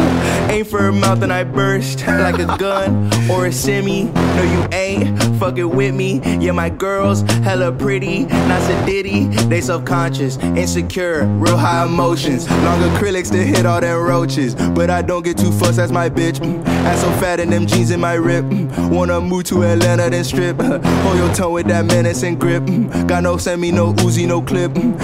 Aim 0.48 0.64
for 0.64 0.80
her 0.80 0.92
mouth 0.92 1.22
and 1.22 1.32
I 1.32 1.42
burst 1.42 2.06
like 2.06 2.38
a 2.38 2.46
gun 2.56 3.10
or 3.28 3.46
a 3.46 3.52
semi. 3.52 4.04
No, 4.04 4.42
you 4.42 4.68
ain't 4.72 5.20
fucking 5.40 5.68
with 5.68 5.92
me. 5.94 6.20
Yeah, 6.38 6.52
my 6.52 6.70
girls 6.70 7.22
hella 7.42 7.72
pretty, 7.72 8.26
not 8.26 8.62
a 8.70 8.86
ditty. 8.86 9.26
They 9.48 9.60
self-conscious, 9.60 10.38
insecure, 10.38 11.24
real 11.26 11.56
high 11.56 11.84
emotions. 11.84 12.48
Long 12.48 12.80
acrylics 12.90 13.32
to 13.32 13.38
hit 13.38 13.66
all 13.66 13.80
them 13.80 13.98
roaches. 13.98 14.54
But 14.54 14.88
I 14.88 15.02
don't 15.02 15.24
get 15.24 15.36
too 15.36 15.50
fussed, 15.50 15.76
that's 15.76 15.90
my 15.90 16.08
bitch. 16.08 16.38
Mm. 16.38 16.64
Ass 16.66 17.00
so 17.00 17.10
fat 17.20 17.40
and 17.40 17.52
them 17.52 17.66
jeans 17.66 17.90
in 17.90 18.00
my 18.00 18.14
rip. 18.14 18.44
Mm. 18.44 18.90
Wanna 18.90 19.20
move 19.20 19.44
to 19.44 19.64
Atlanta, 19.64 20.08
then 20.10 20.22
strip. 20.22 20.60
Hold 20.60 21.16
your 21.16 21.34
tongue 21.34 21.52
with 21.52 21.66
that 21.66 21.84
menace 21.86 22.22
and 22.22 22.38
grip. 22.40 22.62
Mm. 22.62 23.08
Got 23.08 23.24
no 23.24 23.36
send 23.36 23.60
me 23.60 23.72
no 23.72 23.92
Mm. 24.74 24.96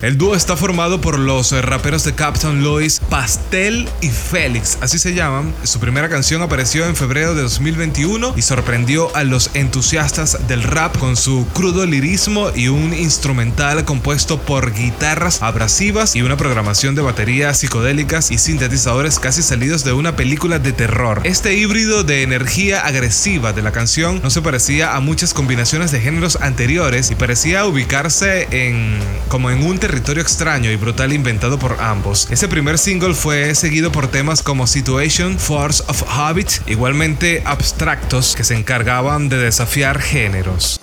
El 0.00 0.18
dúo 0.18 0.34
está 0.34 0.56
formado 0.56 1.00
por 1.00 1.18
los 1.18 1.52
eh, 1.52 1.62
raperos 1.62 2.04
de 2.04 2.14
Captain 2.14 2.62
Louis, 2.62 3.00
Pastel 3.08 3.88
y 4.02 4.08
Félix, 4.08 4.76
así 4.82 4.98
se 4.98 5.14
llaman. 5.14 5.54
Su 5.62 5.80
primera 5.80 6.10
canción 6.10 6.42
apareció 6.42 6.84
en 6.86 6.94
febrero 6.94 7.34
de 7.34 7.42
2021 7.42 8.34
y 8.36 8.42
sorprendió 8.42 9.14
a 9.16 9.24
los 9.24 9.50
entusiastas 9.54 10.46
del 10.46 10.62
rap 10.62 10.98
con 10.98 11.16
su 11.16 11.46
crudo 11.54 11.86
lirismo 11.86 12.49
y 12.54 12.68
un 12.68 12.94
instrumental 12.94 13.84
compuesto 13.84 14.38
por 14.40 14.72
guitarras 14.72 15.42
abrasivas 15.42 16.16
y 16.16 16.22
una 16.22 16.36
programación 16.36 16.94
de 16.94 17.02
baterías 17.02 17.58
psicodélicas 17.58 18.30
y 18.30 18.38
sintetizadores 18.38 19.18
casi 19.18 19.42
salidos 19.42 19.84
de 19.84 19.92
una 19.92 20.16
película 20.16 20.58
de 20.58 20.72
terror. 20.72 21.20
Este 21.24 21.54
híbrido 21.54 22.04
de 22.04 22.22
energía 22.22 22.80
agresiva 22.80 23.52
de 23.52 23.62
la 23.62 23.72
canción 23.72 24.20
no 24.22 24.30
se 24.30 24.42
parecía 24.42 24.96
a 24.96 25.00
muchas 25.00 25.34
combinaciones 25.34 25.90
de 25.90 26.00
géneros 26.00 26.38
anteriores 26.40 27.10
y 27.10 27.14
parecía 27.14 27.66
ubicarse 27.66 28.48
en 28.50 28.98
como 29.28 29.50
en 29.50 29.62
un 29.62 29.78
territorio 29.78 30.22
extraño 30.22 30.70
y 30.70 30.76
brutal 30.76 31.12
inventado 31.12 31.58
por 31.58 31.76
ambos. 31.80 32.26
Ese 32.30 32.48
primer 32.48 32.78
single 32.78 33.14
fue 33.14 33.54
seguido 33.54 33.92
por 33.92 34.08
temas 34.08 34.42
como 34.42 34.66
Situation, 34.66 35.38
Force 35.38 35.82
of 35.86 36.02
Habit, 36.08 36.50
igualmente 36.66 37.42
abstractos 37.44 38.34
que 38.34 38.44
se 38.44 38.56
encargaban 38.56 39.28
de 39.28 39.38
desafiar 39.38 40.00
géneros. 40.00 40.80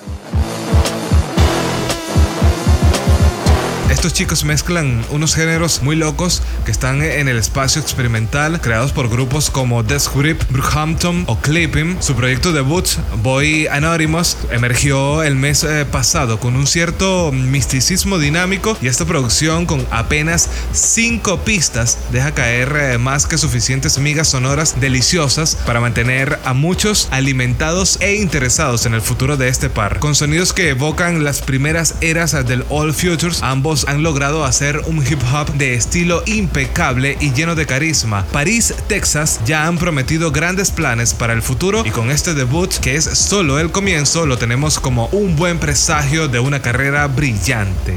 Estos 3.98 4.14
chicos 4.14 4.44
mezclan 4.44 5.04
unos 5.10 5.34
géneros 5.34 5.82
muy 5.82 5.96
locos 5.96 6.44
que 6.66 6.72
están 6.72 7.02
en 7.02 7.28
el 7.28 7.36
espacio 7.36 7.82
experimental, 7.82 8.62
creados 8.62 8.92
por 8.92 9.10
grupos 9.10 9.50
como 9.50 9.82
Death 9.82 10.16
Grip, 10.16 10.40
Brookhampton 10.52 11.24
o 11.26 11.40
Clipping. 11.40 11.98
Su 12.00 12.14
proyecto 12.14 12.54
debut, 12.54 12.88
Boy 13.24 13.66
Anonymous, 13.66 14.38
emergió 14.52 15.24
el 15.24 15.36
mes 15.36 15.64
eh, 15.64 15.84
pasado 15.92 16.40
con 16.40 16.56
un 16.56 16.68
cierto 16.68 17.32
misticismo 17.32 18.20
dinámico 18.20 18.78
y 18.84 18.88
esta 18.88 19.04
producción 19.06 19.66
con 19.66 19.84
apenas 19.90 20.48
5 20.74 21.40
pistas 21.40 21.98
deja 22.12 22.36
caer 22.36 22.78
eh, 22.80 22.98
más 23.00 23.26
que 23.26 23.40
suficientes 23.40 23.98
migas 23.98 24.28
sonoras 24.28 24.80
deliciosas 24.80 25.56
para 25.66 25.80
mantener 25.80 26.38
a 26.46 26.54
muchos 26.54 27.08
alimentados 27.10 27.98
e 28.00 28.14
interesados 28.14 28.86
en 28.86 28.94
el 28.94 29.02
futuro 29.02 29.38
de 29.38 29.48
este 29.48 29.72
par. 29.72 29.98
Con 29.98 30.14
sonidos 30.14 30.54
que 30.54 30.70
evocan 30.70 31.24
las 31.24 31.42
primeras 31.42 31.96
eras 32.02 32.34
del 32.46 32.64
All 32.70 32.94
Futures, 32.94 33.42
ambos 33.42 33.87
han 33.88 34.04
logrado 34.04 34.45
hacer 34.45 34.82
un 34.86 34.97
hip 34.97 35.19
hop 35.34 35.52
de 35.54 35.73
estilo 35.73 36.21
impecable 36.26 37.17
y 37.19 37.32
lleno 37.32 37.56
de 37.56 37.65
carisma. 37.65 38.26
París, 38.32 38.76
Texas 38.88 39.39
ya 39.45 39.65
han 39.65 39.78
prometido 39.78 40.32
grandes 40.32 40.71
planes 40.71 41.13
para 41.13 41.34
el 41.34 41.41
futuro 41.41 41.84
y 41.86 41.91
con 41.91 42.12
este 42.12 42.34
debut, 42.34 42.71
que 42.76 42.95
es 42.95 43.06
solo 43.06 43.60
el 43.60 43.71
comienzo, 43.71 44.26
lo 44.26 44.38
tenemos 44.38 44.80
como 44.80 45.08
un 45.08 45.36
buen 45.36 45.58
presagio 45.58 46.28
de 46.28 46.39
una 46.39 46.62
carrera 46.62 47.08
brillante. 47.08 47.95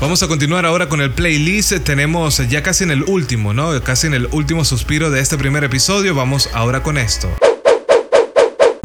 Vamos 0.00 0.22
a 0.22 0.28
continuar 0.28 0.66
ahora 0.66 0.88
con 0.88 1.00
el 1.00 1.12
playlist. 1.12 1.72
Tenemos 1.84 2.46
ya 2.48 2.62
casi 2.62 2.84
en 2.84 2.90
el 2.90 3.04
último, 3.04 3.54
¿no? 3.54 3.80
Casi 3.82 4.06
en 4.06 4.14
el 4.14 4.28
último 4.32 4.64
suspiro 4.64 5.10
de 5.10 5.20
este 5.20 5.38
primer 5.38 5.64
episodio. 5.64 6.14
Vamos 6.14 6.50
ahora 6.52 6.82
con 6.82 6.98
esto. 6.98 7.34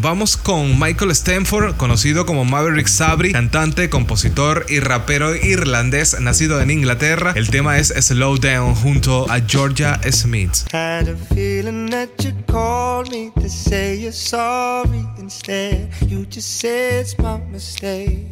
Vamos 0.02 0.38
con 0.38 0.80
Michael 0.80 1.10
Stanford, 1.10 1.76
conocido 1.76 2.24
como 2.24 2.46
Maverick 2.46 2.86
Sabri, 2.86 3.32
cantante, 3.32 3.90
compositor 3.90 4.64
y 4.70 4.80
rapero 4.80 5.34
irlandés 5.34 6.18
nacido 6.20 6.62
en 6.62 6.70
Inglaterra. 6.70 7.34
El 7.36 7.50
tema 7.50 7.76
es 7.76 7.88
Slow 7.88 8.38
Down 8.38 8.74
junto 8.76 9.30
a 9.30 9.40
Georgia 9.46 10.00
Smith. 10.10 10.72
Had 10.72 11.08
a 11.08 11.16
feeling 11.34 11.90
that 11.90 12.08
you 12.24 12.32
called 12.46 13.10
me 13.10 13.30
to 13.42 13.48
say 13.50 14.00
you're 14.00 14.10
sorry 14.10 15.06
instead. 15.18 15.90
You 16.08 16.24
just 16.24 16.48
said 16.48 17.02
it's 17.02 17.18
my 17.18 17.38
mistake. 17.52 18.26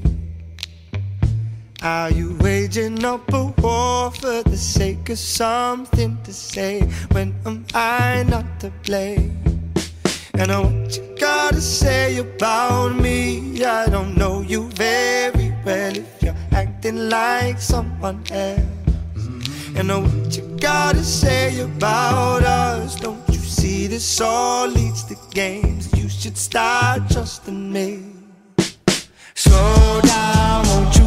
Are 1.82 2.10
you 2.10 2.34
waging 2.40 3.04
up 3.04 3.30
a 3.34 3.52
war 3.60 4.10
for 4.10 4.42
the 4.42 4.56
sake 4.56 5.10
of 5.10 5.18
something 5.18 6.16
to 6.24 6.32
say? 6.32 6.80
When 7.12 7.34
am 7.44 7.66
I 7.74 8.24
not 8.26 8.58
to 8.60 8.72
blame? 8.86 9.57
And 10.38 10.52
uh, 10.52 10.62
what 10.62 10.96
you 10.96 11.16
gotta 11.18 11.60
say 11.60 12.18
about 12.18 12.94
me? 12.94 13.64
I 13.64 13.86
don't 13.88 14.16
know 14.16 14.40
you 14.40 14.68
very 14.70 15.52
well 15.64 15.96
if 15.96 16.22
you're 16.22 16.36
acting 16.52 17.08
like 17.08 17.60
someone 17.60 18.22
else. 18.30 18.62
And 19.74 19.90
uh, 19.90 20.00
what 20.00 20.36
you 20.36 20.56
gotta 20.60 21.02
say 21.02 21.58
about 21.60 22.44
us? 22.44 22.94
Don't 23.00 23.28
you 23.28 23.40
see 23.40 23.88
this 23.88 24.20
all 24.20 24.68
leads 24.68 25.02
to 25.06 25.16
games? 25.32 25.92
You 25.98 26.08
should 26.08 26.38
start 26.38 27.10
trusting 27.10 27.72
me. 27.72 28.04
Slow 29.34 30.00
down, 30.02 30.66
won't 30.68 30.96
you 30.96 30.97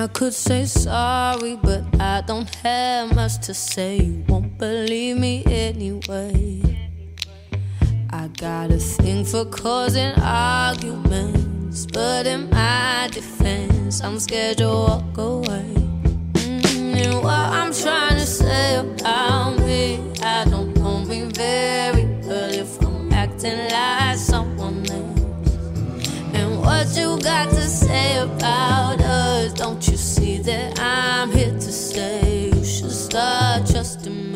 I 0.00 0.06
could 0.06 0.32
say 0.32 0.64
sorry, 0.64 1.56
but 1.56 1.84
I 2.00 2.22
don't 2.26 2.48
have 2.62 3.14
much 3.14 3.38
to 3.46 3.52
say. 3.52 3.98
You 3.98 4.24
won't 4.28 4.56
believe 4.56 5.18
me 5.18 5.44
anyway. 5.44 6.62
I 8.08 8.28
got 8.28 8.70
a 8.70 8.78
thing 8.78 9.26
for 9.26 9.44
causing 9.44 10.14
arguments, 10.22 11.84
but 11.84 12.26
in 12.26 12.48
my 12.48 13.10
defense, 13.12 14.00
I'm 14.02 14.18
scared 14.18 14.56
to 14.58 14.68
walk 14.68 15.18
away. 15.18 15.74
Mm, 16.32 16.96
And 16.96 17.14
what 17.22 17.34
I'm 17.58 17.70
trying 17.74 18.14
to 18.14 18.24
say 18.26 18.76
about 18.76 19.58
me, 19.58 20.00
I 20.22 20.46
don't 20.46 20.74
know 20.76 21.04
me 21.04 21.24
very 21.24 22.06
well 22.24 22.50
if 22.50 22.80
I'm 22.82 23.12
acting 23.12 23.68
like 23.70 24.16
someone 24.16 24.80
else. 24.90 25.20
And 26.32 26.58
what 26.58 26.88
you 26.96 27.20
got 27.20 27.50
to 27.50 27.60
say 27.68 28.16
about 28.18 29.00
us? 29.02 29.52
Don't 29.52 29.79
see 30.20 30.38
that 30.38 30.78
I'm 30.78 31.30
here 31.32 31.52
to 31.52 31.72
stay? 31.72 32.50
You 32.54 32.64
should 32.64 32.92
start 32.92 33.66
trusting 33.66 34.12
me. 34.24 34.29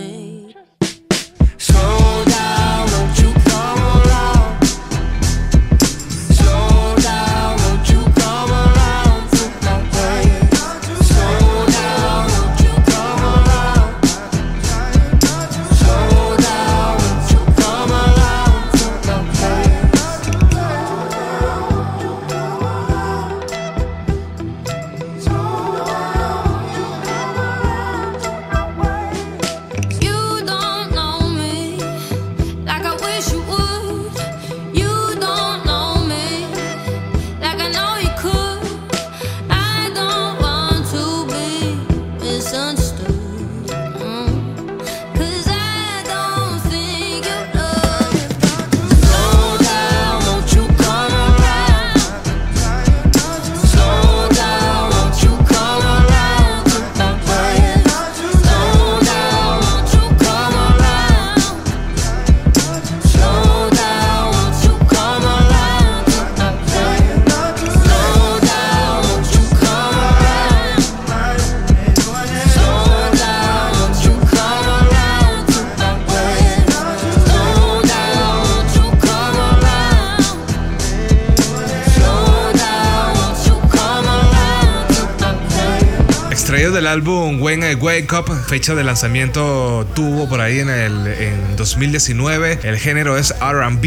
Del 86.85 86.93
álbum 86.93 87.41
When 87.41 87.63
I 87.63 87.77
Wake 87.77 88.15
Up, 88.15 88.31
fecha 88.47 88.75
de 88.75 88.85
lanzamiento 88.85 89.87
tuvo 89.95 90.29
por 90.29 90.43
ahí 90.43 90.61
en 90.61 90.69
el 90.69 91.07
en 91.07 91.57
2019. 91.57 92.59
El 92.63 92.77
género 92.77 93.17
es 93.17 93.35
RB 93.41 93.83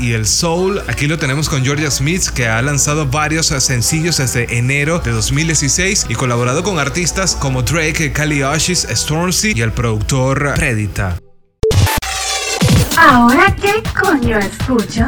y 0.00 0.12
el 0.14 0.26
soul. 0.26 0.80
Aquí 0.88 1.08
lo 1.08 1.18
tenemos 1.18 1.50
con 1.50 1.62
Georgia 1.62 1.90
Smith, 1.90 2.28
que 2.28 2.48
ha 2.48 2.62
lanzado 2.62 3.04
varios 3.04 3.48
sencillos 3.48 4.16
desde 4.16 4.56
enero 4.56 5.00
de 5.00 5.10
2016 5.10 6.06
y 6.08 6.14
colaborado 6.14 6.62
con 6.62 6.78
artistas 6.78 7.36
como 7.36 7.60
Drake, 7.60 8.12
Kali 8.12 8.42
Oshis, 8.42 8.88
Stormzy 8.90 9.52
y 9.54 9.60
el 9.60 9.72
productor 9.72 10.54
Predita. 10.54 11.18
¿Ahora 12.96 13.54
qué 13.60 13.82
coño 13.92 14.38
escucho? 14.38 15.04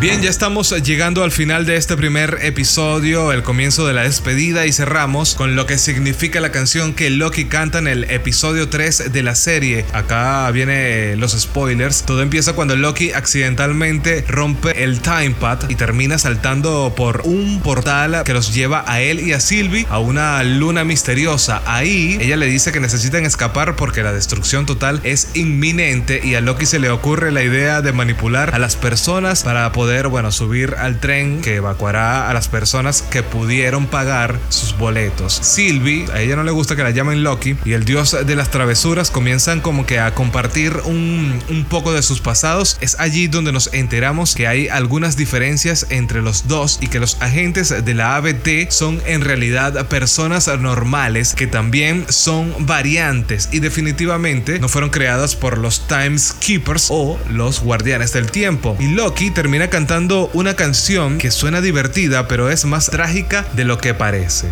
Bien, 0.00 0.22
ya 0.22 0.30
estamos 0.30 0.70
llegando 0.84 1.24
al 1.24 1.32
final 1.32 1.66
de 1.66 1.74
este 1.74 1.96
primer 1.96 2.38
episodio, 2.42 3.32
el 3.32 3.42
comienzo 3.42 3.84
de 3.84 3.94
la 3.94 4.04
despedida 4.04 4.64
y 4.64 4.72
cerramos 4.72 5.34
con 5.34 5.56
lo 5.56 5.66
que 5.66 5.76
significa 5.76 6.38
la 6.38 6.52
canción 6.52 6.94
que 6.94 7.10
Loki 7.10 7.46
canta 7.46 7.80
en 7.80 7.88
el 7.88 8.04
episodio 8.04 8.68
3 8.68 9.10
de 9.10 9.22
la 9.24 9.34
serie. 9.34 9.84
Acá 9.92 10.48
vienen 10.52 11.18
los 11.18 11.32
spoilers. 11.32 12.04
Todo 12.04 12.22
empieza 12.22 12.52
cuando 12.52 12.76
Loki 12.76 13.10
accidentalmente 13.10 14.24
rompe 14.28 14.84
el 14.84 15.00
time 15.00 15.32
pad 15.32 15.68
y 15.68 15.74
termina 15.74 16.16
saltando 16.16 16.94
por 16.96 17.22
un 17.24 17.60
portal 17.60 18.22
que 18.24 18.34
los 18.34 18.54
lleva 18.54 18.84
a 18.86 19.00
él 19.00 19.18
y 19.18 19.32
a 19.32 19.40
Sylvie 19.40 19.84
a 19.90 19.98
una 19.98 20.44
luna 20.44 20.84
misteriosa. 20.84 21.60
Ahí 21.66 22.18
ella 22.20 22.36
le 22.36 22.46
dice 22.46 22.70
que 22.70 22.78
necesitan 22.78 23.26
escapar 23.26 23.74
porque 23.74 24.04
la 24.04 24.12
destrucción 24.12 24.64
total 24.64 25.00
es 25.02 25.30
inminente 25.34 26.20
y 26.22 26.36
a 26.36 26.40
Loki 26.40 26.66
se 26.66 26.78
le 26.78 26.88
ocurre 26.88 27.32
la 27.32 27.42
idea 27.42 27.82
de 27.82 27.92
manipular 27.92 28.54
a 28.54 28.60
las 28.60 28.76
personas 28.76 29.42
para 29.42 29.72
poder 29.72 29.87
bueno, 30.08 30.30
subir 30.32 30.74
al 30.78 31.00
tren 31.00 31.40
que 31.40 31.56
evacuará 31.56 32.28
a 32.28 32.34
las 32.34 32.48
personas 32.48 33.02
que 33.02 33.22
pudieron 33.22 33.86
pagar 33.86 34.38
sus 34.48 34.76
boletos. 34.76 35.32
Sylvie, 35.32 36.06
a 36.12 36.20
ella 36.20 36.36
no 36.36 36.44
le 36.44 36.50
gusta 36.50 36.76
que 36.76 36.82
la 36.82 36.90
llamen 36.90 37.22
Loki, 37.24 37.56
y 37.64 37.72
el 37.72 37.84
dios 37.84 38.16
de 38.24 38.36
las 38.36 38.50
travesuras 38.50 39.10
comienzan 39.10 39.60
como 39.60 39.86
que 39.86 39.98
a 39.98 40.14
compartir 40.14 40.74
un, 40.84 41.42
un 41.48 41.64
poco 41.64 41.92
de 41.92 42.02
sus 42.02 42.20
pasados. 42.20 42.76
Es 42.80 43.00
allí 43.00 43.28
donde 43.28 43.52
nos 43.52 43.72
enteramos 43.72 44.34
que 44.34 44.46
hay 44.46 44.68
algunas 44.68 45.16
diferencias 45.16 45.86
entre 45.90 46.22
los 46.22 46.48
dos 46.48 46.78
y 46.80 46.88
que 46.88 47.00
los 47.00 47.16
agentes 47.20 47.84
de 47.84 47.94
la 47.94 48.16
ABT 48.16 48.70
son 48.70 49.00
en 49.06 49.22
realidad 49.22 49.88
personas 49.88 50.48
normales 50.58 51.34
que 51.34 51.46
también 51.46 52.06
son 52.08 52.54
variantes 52.66 53.48
y 53.52 53.60
definitivamente 53.60 54.58
no 54.58 54.68
fueron 54.68 54.90
creadas 54.90 55.34
por 55.34 55.58
los 55.58 55.86
Times 55.88 56.34
Keepers 56.34 56.88
o 56.90 57.18
los 57.30 57.60
guardianes 57.60 58.12
del 58.12 58.30
tiempo. 58.30 58.76
Y 58.78 58.88
Loki 58.88 59.30
termina 59.30 59.70
cantando 59.78 60.28
una 60.34 60.54
canción 60.54 61.18
que 61.18 61.30
suena 61.30 61.60
divertida 61.60 62.26
pero 62.26 62.50
es 62.50 62.64
más 62.64 62.90
trágica 62.90 63.46
de 63.52 63.64
lo 63.64 63.78
que 63.78 63.94
parece. 63.94 64.48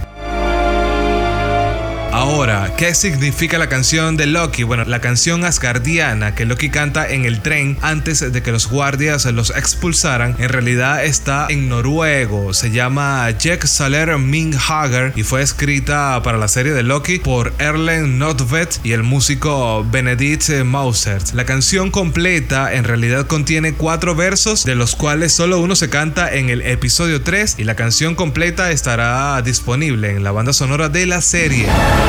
Ahora, 2.28 2.74
¿qué 2.76 2.92
significa 2.92 3.56
la 3.56 3.68
canción 3.68 4.16
de 4.16 4.26
Loki? 4.26 4.64
Bueno, 4.64 4.84
la 4.84 5.00
canción 5.00 5.44
asgardiana 5.44 6.34
que 6.34 6.44
Loki 6.44 6.70
canta 6.70 7.08
en 7.08 7.24
el 7.24 7.40
tren 7.40 7.78
antes 7.82 8.32
de 8.32 8.42
que 8.42 8.50
los 8.50 8.68
guardias 8.68 9.24
los 9.26 9.50
expulsaran, 9.50 10.34
en 10.40 10.48
realidad 10.48 11.04
está 11.04 11.46
en 11.48 11.68
noruego. 11.68 12.52
Se 12.52 12.72
llama 12.72 13.30
Jack 13.30 13.66
Saler 13.66 14.18
Min 14.18 14.54
Hager 14.54 15.12
y 15.14 15.22
fue 15.22 15.40
escrita 15.40 16.20
para 16.24 16.36
la 16.36 16.48
serie 16.48 16.72
de 16.72 16.82
Loki 16.82 17.20
por 17.20 17.54
Erlen 17.60 18.18
Notvet 18.18 18.80
y 18.82 18.90
el 18.90 19.04
músico 19.04 19.86
Benedict 19.88 20.50
Mausert. 20.64 21.32
La 21.32 21.46
canción 21.46 21.92
completa 21.92 22.74
en 22.74 22.82
realidad 22.82 23.28
contiene 23.28 23.74
cuatro 23.74 24.16
versos, 24.16 24.64
de 24.64 24.74
los 24.74 24.96
cuales 24.96 25.32
solo 25.32 25.60
uno 25.60 25.76
se 25.76 25.90
canta 25.90 26.34
en 26.34 26.50
el 26.50 26.62
episodio 26.62 27.22
3 27.22 27.54
y 27.58 27.64
la 27.64 27.76
canción 27.76 28.16
completa 28.16 28.72
estará 28.72 29.40
disponible 29.42 30.10
en 30.10 30.24
la 30.24 30.32
banda 30.32 30.52
sonora 30.52 30.88
de 30.88 31.06
la 31.06 31.20
serie. 31.20 31.68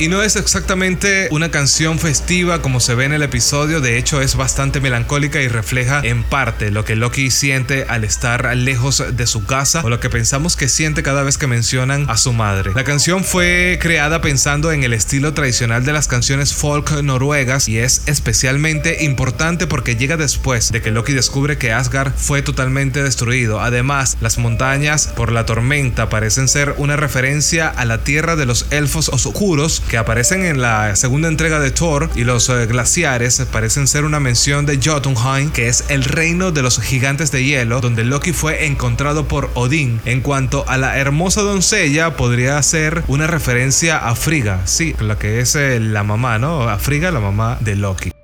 Y 0.00 0.06
no 0.06 0.22
es 0.22 0.36
exactamente 0.36 1.26
una 1.32 1.50
canción 1.50 1.98
festiva 1.98 2.62
como 2.62 2.78
se 2.78 2.94
ve 2.94 3.04
en 3.04 3.12
el 3.12 3.22
episodio, 3.22 3.80
de 3.80 3.98
hecho 3.98 4.20
es 4.20 4.36
bastante 4.36 4.80
melancólica 4.80 5.42
y 5.42 5.48
refleja 5.48 6.00
en 6.04 6.22
parte 6.22 6.70
lo 6.70 6.84
que 6.84 6.94
Loki 6.94 7.32
siente 7.32 7.84
al 7.88 8.04
estar 8.04 8.56
lejos 8.56 9.02
de 9.16 9.26
su 9.26 9.44
casa 9.44 9.80
o 9.84 9.88
lo 9.88 9.98
que 9.98 10.08
pensamos 10.08 10.54
que 10.54 10.68
siente 10.68 11.02
cada 11.02 11.24
vez 11.24 11.36
que 11.36 11.48
mencionan 11.48 12.08
a 12.08 12.16
su 12.16 12.32
madre. 12.32 12.70
La 12.76 12.84
canción 12.84 13.24
fue 13.24 13.80
creada 13.82 14.20
pensando 14.20 14.70
en 14.70 14.84
el 14.84 14.92
estilo 14.92 15.34
tradicional 15.34 15.84
de 15.84 15.92
las 15.92 16.06
canciones 16.06 16.54
folk 16.54 17.02
noruegas 17.02 17.66
y 17.66 17.78
es 17.78 18.02
especialmente 18.06 19.02
importante 19.02 19.66
porque 19.66 19.96
llega 19.96 20.16
después 20.16 20.70
de 20.70 20.80
que 20.80 20.92
Loki 20.92 21.12
descubre 21.12 21.58
que 21.58 21.72
Asgard 21.72 22.12
fue 22.16 22.40
totalmente 22.42 23.02
destruido. 23.02 23.60
Además, 23.60 24.16
las 24.20 24.38
montañas 24.38 25.08
por 25.08 25.32
la 25.32 25.44
tormenta 25.44 26.08
parecen 26.08 26.46
ser 26.46 26.76
una 26.78 26.96
referencia 26.96 27.66
a 27.66 27.84
la 27.84 28.04
tierra 28.04 28.36
de 28.36 28.46
los 28.46 28.66
elfos 28.70 29.08
oscuros 29.08 29.82
que 29.88 29.98
aparecen 29.98 30.44
en 30.44 30.60
la 30.60 30.94
segunda 30.96 31.28
entrega 31.28 31.58
de 31.58 31.70
Thor 31.70 32.10
y 32.14 32.24
los 32.24 32.48
eh, 32.48 32.66
glaciares 32.66 33.42
parecen 33.50 33.88
ser 33.88 34.04
una 34.04 34.20
mención 34.20 34.66
de 34.66 34.78
Jotunheim, 34.82 35.50
que 35.50 35.68
es 35.68 35.84
el 35.88 36.04
reino 36.04 36.52
de 36.52 36.62
los 36.62 36.80
gigantes 36.80 37.32
de 37.32 37.44
hielo, 37.44 37.80
donde 37.80 38.04
Loki 38.04 38.32
fue 38.32 38.66
encontrado 38.66 39.26
por 39.26 39.50
Odín. 39.54 40.00
En 40.04 40.20
cuanto 40.20 40.64
a 40.68 40.76
la 40.76 40.98
hermosa 40.98 41.42
doncella, 41.42 42.16
podría 42.16 42.62
ser 42.62 43.02
una 43.08 43.26
referencia 43.26 43.98
a 43.98 44.14
Frigga, 44.14 44.60
sí, 44.66 44.94
la 45.00 45.18
que 45.18 45.40
es 45.40 45.54
eh, 45.56 45.80
la 45.80 46.04
mamá, 46.04 46.38
¿no? 46.38 46.68
A 46.68 46.78
Frigga, 46.78 47.10
la 47.10 47.20
mamá 47.20 47.56
de 47.60 47.76
Loki. 47.76 48.17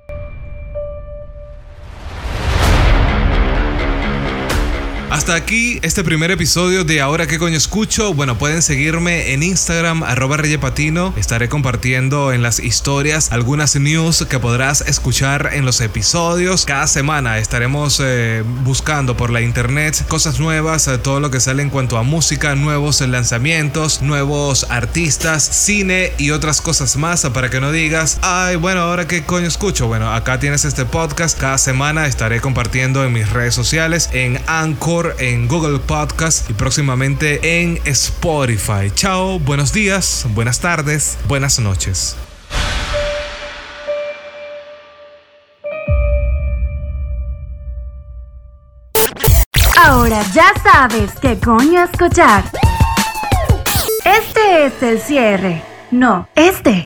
Hasta 5.25 5.37
aquí 5.37 5.79
este 5.81 6.03
primer 6.03 6.29
episodio 6.29 6.83
de 6.83 7.01
Ahora 7.01 7.25
qué 7.25 7.39
coño 7.39 7.57
escucho. 7.57 8.13
Bueno, 8.13 8.37
pueden 8.37 8.61
seguirme 8.61 9.33
en 9.33 9.41
Instagram, 9.41 10.03
arroba 10.03 10.37
reyepatino. 10.37 11.15
Estaré 11.17 11.49
compartiendo 11.49 12.31
en 12.31 12.43
las 12.43 12.59
historias 12.59 13.31
algunas 13.31 13.75
news 13.75 14.23
que 14.29 14.37
podrás 14.37 14.81
escuchar 14.81 15.49
en 15.53 15.65
los 15.65 15.81
episodios. 15.81 16.65
Cada 16.65 16.85
semana 16.85 17.39
estaremos 17.39 17.99
eh, 18.03 18.43
buscando 18.63 19.17
por 19.17 19.31
la 19.31 19.41
internet 19.41 20.05
cosas 20.07 20.39
nuevas, 20.39 20.87
eh, 20.87 20.99
todo 20.99 21.19
lo 21.19 21.31
que 21.31 21.39
sale 21.39 21.63
en 21.63 21.71
cuanto 21.71 21.97
a 21.97 22.03
música, 22.03 22.53
nuevos 22.53 23.01
lanzamientos, 23.01 24.03
nuevos 24.03 24.67
artistas, 24.69 25.41
cine 25.41 26.13
y 26.19 26.29
otras 26.29 26.61
cosas 26.61 26.97
más 26.97 27.25
para 27.33 27.49
que 27.49 27.59
no 27.59 27.71
digas, 27.71 28.19
ay, 28.21 28.57
bueno, 28.57 28.81
ahora 28.81 29.07
qué 29.07 29.23
coño 29.23 29.47
escucho. 29.47 29.87
Bueno, 29.87 30.13
acá 30.13 30.39
tienes 30.39 30.65
este 30.65 30.85
podcast. 30.85 31.35
Cada 31.39 31.57
semana 31.57 32.05
estaré 32.05 32.41
compartiendo 32.41 33.03
en 33.03 33.11
mis 33.11 33.27
redes 33.31 33.55
sociales, 33.55 34.11
en 34.13 34.39
En 35.19 35.47
Google 35.47 35.79
Podcast 35.79 36.49
y 36.49 36.53
próximamente 36.53 37.61
en 37.61 37.79
Spotify. 37.85 38.91
Chao, 38.93 39.39
buenos 39.39 39.71
días, 39.73 40.25
buenas 40.33 40.59
tardes, 40.59 41.17
buenas 41.27 41.59
noches. 41.59 42.15
Ahora 49.81 50.23
ya 50.33 50.51
sabes 50.63 51.11
qué 51.21 51.39
coño 51.39 51.83
escuchar. 51.83 52.43
Este 54.03 54.65
es 54.65 54.83
el 54.83 54.99
cierre. 54.99 55.63
No, 55.91 56.27
este. 56.35 56.85